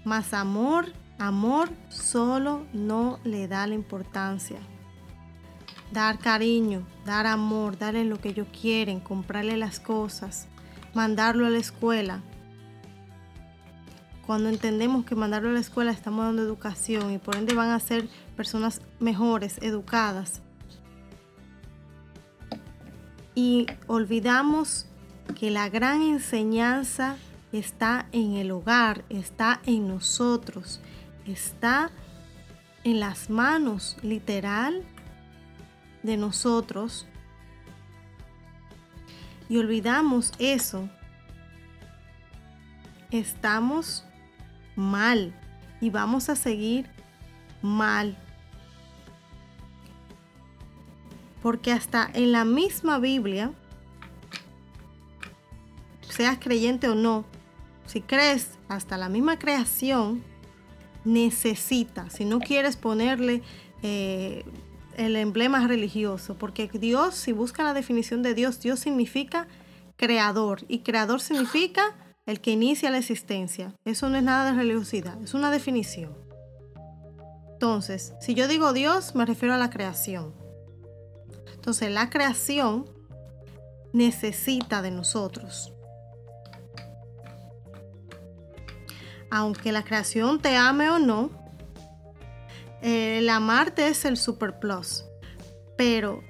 Más 0.05 0.33
amor, 0.33 0.93
amor 1.17 1.69
solo 1.89 2.65
no 2.73 3.19
le 3.23 3.47
da 3.47 3.65
la 3.65 3.73
importancia. 3.73 4.59
Dar 5.91 6.19
cariño, 6.19 6.85
dar 7.05 7.25
amor, 7.25 7.77
darle 7.77 8.05
lo 8.05 8.19
que 8.19 8.29
ellos 8.29 8.47
quieren, 8.61 8.99
comprarle 8.99 9.57
las 9.57 9.79
cosas, 9.79 10.47
mandarlo 10.93 11.45
a 11.45 11.49
la 11.49 11.57
escuela. 11.57 12.21
Cuando 14.25 14.49
entendemos 14.49 15.05
que 15.05 15.15
mandarlo 15.15 15.49
a 15.49 15.53
la 15.53 15.59
escuela 15.59 15.91
estamos 15.91 16.25
dando 16.25 16.43
educación 16.43 17.11
y 17.11 17.17
por 17.17 17.35
ende 17.35 17.55
van 17.55 17.69
a 17.69 17.79
ser 17.79 18.07
personas 18.35 18.81
mejores, 18.99 19.57
educadas. 19.61 20.41
Y 23.33 23.65
olvidamos 23.87 24.85
que 25.35 25.49
la 25.49 25.69
gran 25.69 26.01
enseñanza 26.01 27.17
está 27.51 28.07
en 28.11 28.33
el 28.33 28.51
hogar, 28.51 29.03
está 29.09 29.61
en 29.65 29.87
nosotros, 29.87 30.81
está 31.25 31.89
en 32.83 32.99
las 32.99 33.29
manos 33.29 33.97
literal 34.01 34.83
de 36.03 36.17
nosotros 36.17 37.07
y 39.49 39.57
olvidamos 39.57 40.31
eso, 40.37 40.87
estamos 43.11 44.05
mal 44.75 45.33
y 45.81 45.89
vamos 45.89 46.29
a 46.29 46.35
seguir 46.35 46.87
mal. 47.61 48.17
Porque 51.41 51.71
hasta 51.71 52.09
en 52.13 52.31
la 52.31 52.45
misma 52.45 52.99
Biblia, 52.99 53.51
seas 56.01 56.37
creyente 56.39 56.87
o 56.89 56.95
no, 56.95 57.25
si 57.85 58.01
crees, 58.01 58.59
hasta 58.67 58.97
la 58.97 59.09
misma 59.09 59.39
creación 59.39 60.23
necesita, 61.05 62.09
si 62.11 62.23
no 62.23 62.39
quieres 62.39 62.75
ponerle 62.75 63.41
eh, 63.81 64.45
el 64.99 65.15
emblema 65.15 65.65
religioso, 65.65 66.35
porque 66.35 66.67
Dios, 66.67 67.15
si 67.15 67.31
busca 67.31 67.63
la 67.63 67.73
definición 67.73 68.21
de 68.21 68.33
Dios, 68.33 68.59
Dios 68.59 68.81
significa 68.81 69.47
creador 69.95 70.65
y 70.67 70.79
creador 70.79 71.21
significa 71.21 71.95
el 72.25 72.41
que 72.41 72.51
inicia 72.51 72.91
la 72.91 72.97
existencia. 72.97 73.73
Eso 73.85 74.09
no 74.09 74.17
es 74.17 74.23
nada 74.23 74.51
de 74.51 74.57
religiosidad, 74.57 75.21
es 75.23 75.33
una 75.33 75.51
definición. 75.51 76.17
Entonces, 77.53 78.13
si 78.19 78.33
yo 78.33 78.49
digo 78.49 78.73
Dios, 78.73 79.15
me 79.15 79.25
refiero 79.25 79.53
a 79.53 79.57
la 79.57 79.69
creación. 79.69 80.33
Entonces, 81.53 81.91
la 81.91 82.09
creación 82.09 82.85
necesita 83.93 84.81
de 84.81 84.91
nosotros. 84.91 85.73
Aunque 89.31 89.71
la 89.71 89.83
creación 89.83 90.41
te 90.41 90.57
ame 90.57 90.89
o 90.89 90.99
no, 90.99 91.38
el 92.81 93.29
amarte 93.29 93.87
es 93.87 94.05
el 94.05 94.17
super 94.17 94.59
plus. 94.59 95.05
Pero 95.77 96.23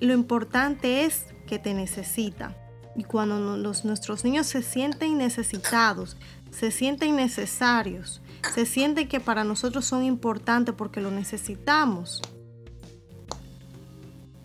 lo 0.00 0.14
importante 0.14 1.04
es 1.04 1.26
que 1.46 1.58
te 1.58 1.74
necesita. 1.74 2.56
Y 2.96 3.04
cuando 3.04 3.56
nuestros 3.56 4.24
niños 4.24 4.46
se 4.46 4.62
sienten 4.62 5.18
necesitados, 5.18 6.16
se 6.50 6.70
sienten 6.70 7.16
necesarios, 7.16 8.20
se 8.54 8.66
sienten 8.66 9.08
que 9.08 9.20
para 9.20 9.44
nosotros 9.44 9.84
son 9.84 10.02
importantes 10.04 10.74
porque 10.76 11.00
lo 11.00 11.10
necesitamos. 11.10 12.20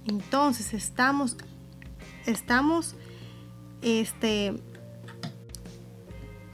Entonces 0.05 0.73
estamos, 0.73 1.35
estamos, 2.25 2.95
este, 3.81 4.53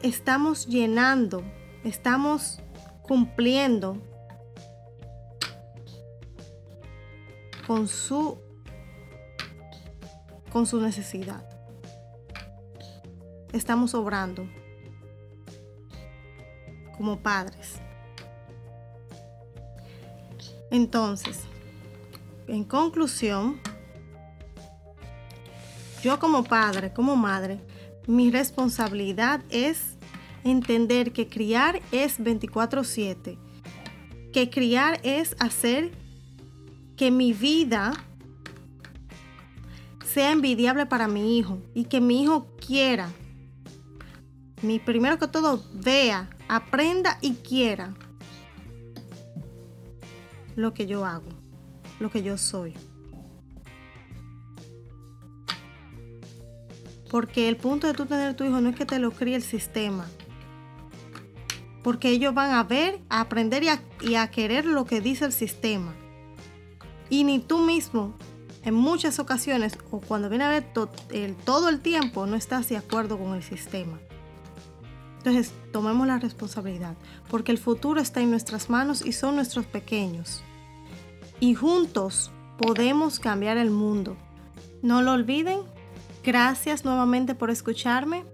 estamos 0.02 0.68
llenando, 0.68 1.44
estamos 1.84 2.60
cumpliendo 3.02 3.98
con 7.70 7.88
su 7.88 8.40
con 10.52 10.66
su 10.66 10.82
necesidad. 10.82 11.48
Estamos 13.54 13.94
obrando 13.94 14.50
como 16.98 17.20
padres. 17.20 17.76
Entonces, 20.72 21.42
en 22.48 22.64
conclusión, 22.64 23.60
yo 26.02 26.18
como 26.18 26.44
padre, 26.44 26.92
como 26.92 27.16
madre, 27.16 27.60
mi 28.08 28.32
responsabilidad 28.32 29.42
es 29.52 29.96
entender 30.44 31.12
que 31.12 31.28
criar 31.28 31.82
es 31.92 32.20
24/7, 32.20 33.38
que 34.34 34.50
criar 34.50 35.00
es 35.04 35.36
hacer 35.40 35.99
que 37.00 37.12
mi 37.12 37.32
vida 37.32 37.94
sea 40.04 40.34
envidiable 40.34 40.86
para 40.86 41.08
mi 41.08 41.38
hijo 41.38 41.62
y 41.74 41.86
que 41.86 42.02
mi 42.02 42.22
hijo 42.22 42.54
quiera. 42.58 43.10
Mi 44.62 44.80
primero 44.80 45.18
que 45.18 45.30
todo 45.30 45.64
vea, 45.76 46.30
aprenda 46.50 47.18
y 47.22 47.36
quiera 47.36 47.94
lo 50.58 50.74
que 50.74 50.88
yo 50.88 51.06
hago, 51.06 51.30
lo 52.02 52.12
que 52.12 52.22
yo 52.22 52.38
soy. 52.38 52.74
Porque 57.10 57.48
el 57.48 57.56
punto 57.56 57.88
de 57.88 57.94
tú 57.94 58.08
tener 58.08 58.36
tu 58.36 58.44
hijo 58.44 58.60
no 58.60 58.68
es 58.68 58.76
que 58.76 58.86
te 58.86 59.00
lo 59.00 59.12
críe 59.12 59.36
el 59.36 59.42
sistema. 59.42 60.06
Porque 61.82 62.10
ellos 62.10 62.34
van 62.34 62.52
a 62.52 62.64
ver, 62.66 63.00
a 63.08 63.22
aprender 63.22 63.64
y 63.64 63.70
a, 63.70 63.82
y 64.02 64.16
a 64.16 64.30
querer 64.30 64.66
lo 64.66 64.84
que 64.84 65.00
dice 65.00 65.24
el 65.24 65.32
sistema. 65.32 65.96
Y 67.10 67.24
ni 67.24 67.40
tú 67.40 67.60
mismo, 67.60 68.14
en 68.64 68.74
muchas 68.74 69.20
ocasiones, 69.20 69.78
o 69.92 70.00
cuando 70.00 70.30
viene 70.30 70.44
a 70.44 70.50
ver 70.50 70.66
el, 71.12 71.36
todo 71.36 71.70
el 71.70 71.80
tiempo, 71.80 72.26
no 72.26 72.36
estás 72.36 72.70
de 72.70 72.78
acuerdo 72.78 73.18
con 73.18 73.34
el 73.36 73.44
sistema. 73.44 74.00
Entonces, 75.18 75.52
tomemos 75.72 76.08
la 76.08 76.18
responsabilidad, 76.18 76.96
porque 77.30 77.52
el 77.52 77.58
futuro 77.58 78.00
está 78.00 78.22
en 78.22 78.30
nuestras 78.30 78.70
manos 78.70 79.06
y 79.06 79.12
son 79.12 79.36
nuestros 79.36 79.66
pequeños. 79.66 80.44
Y 81.40 81.56
juntos 81.56 82.32
podemos 82.58 83.20
cambiar 83.20 83.58
el 83.58 83.72
mundo. 83.72 84.18
No 84.82 85.02
lo 85.02 85.14
olviden. 85.14 85.60
Gracias 86.24 86.86
nuevamente 86.86 87.36
por 87.36 87.50
escucharme. 87.50 88.26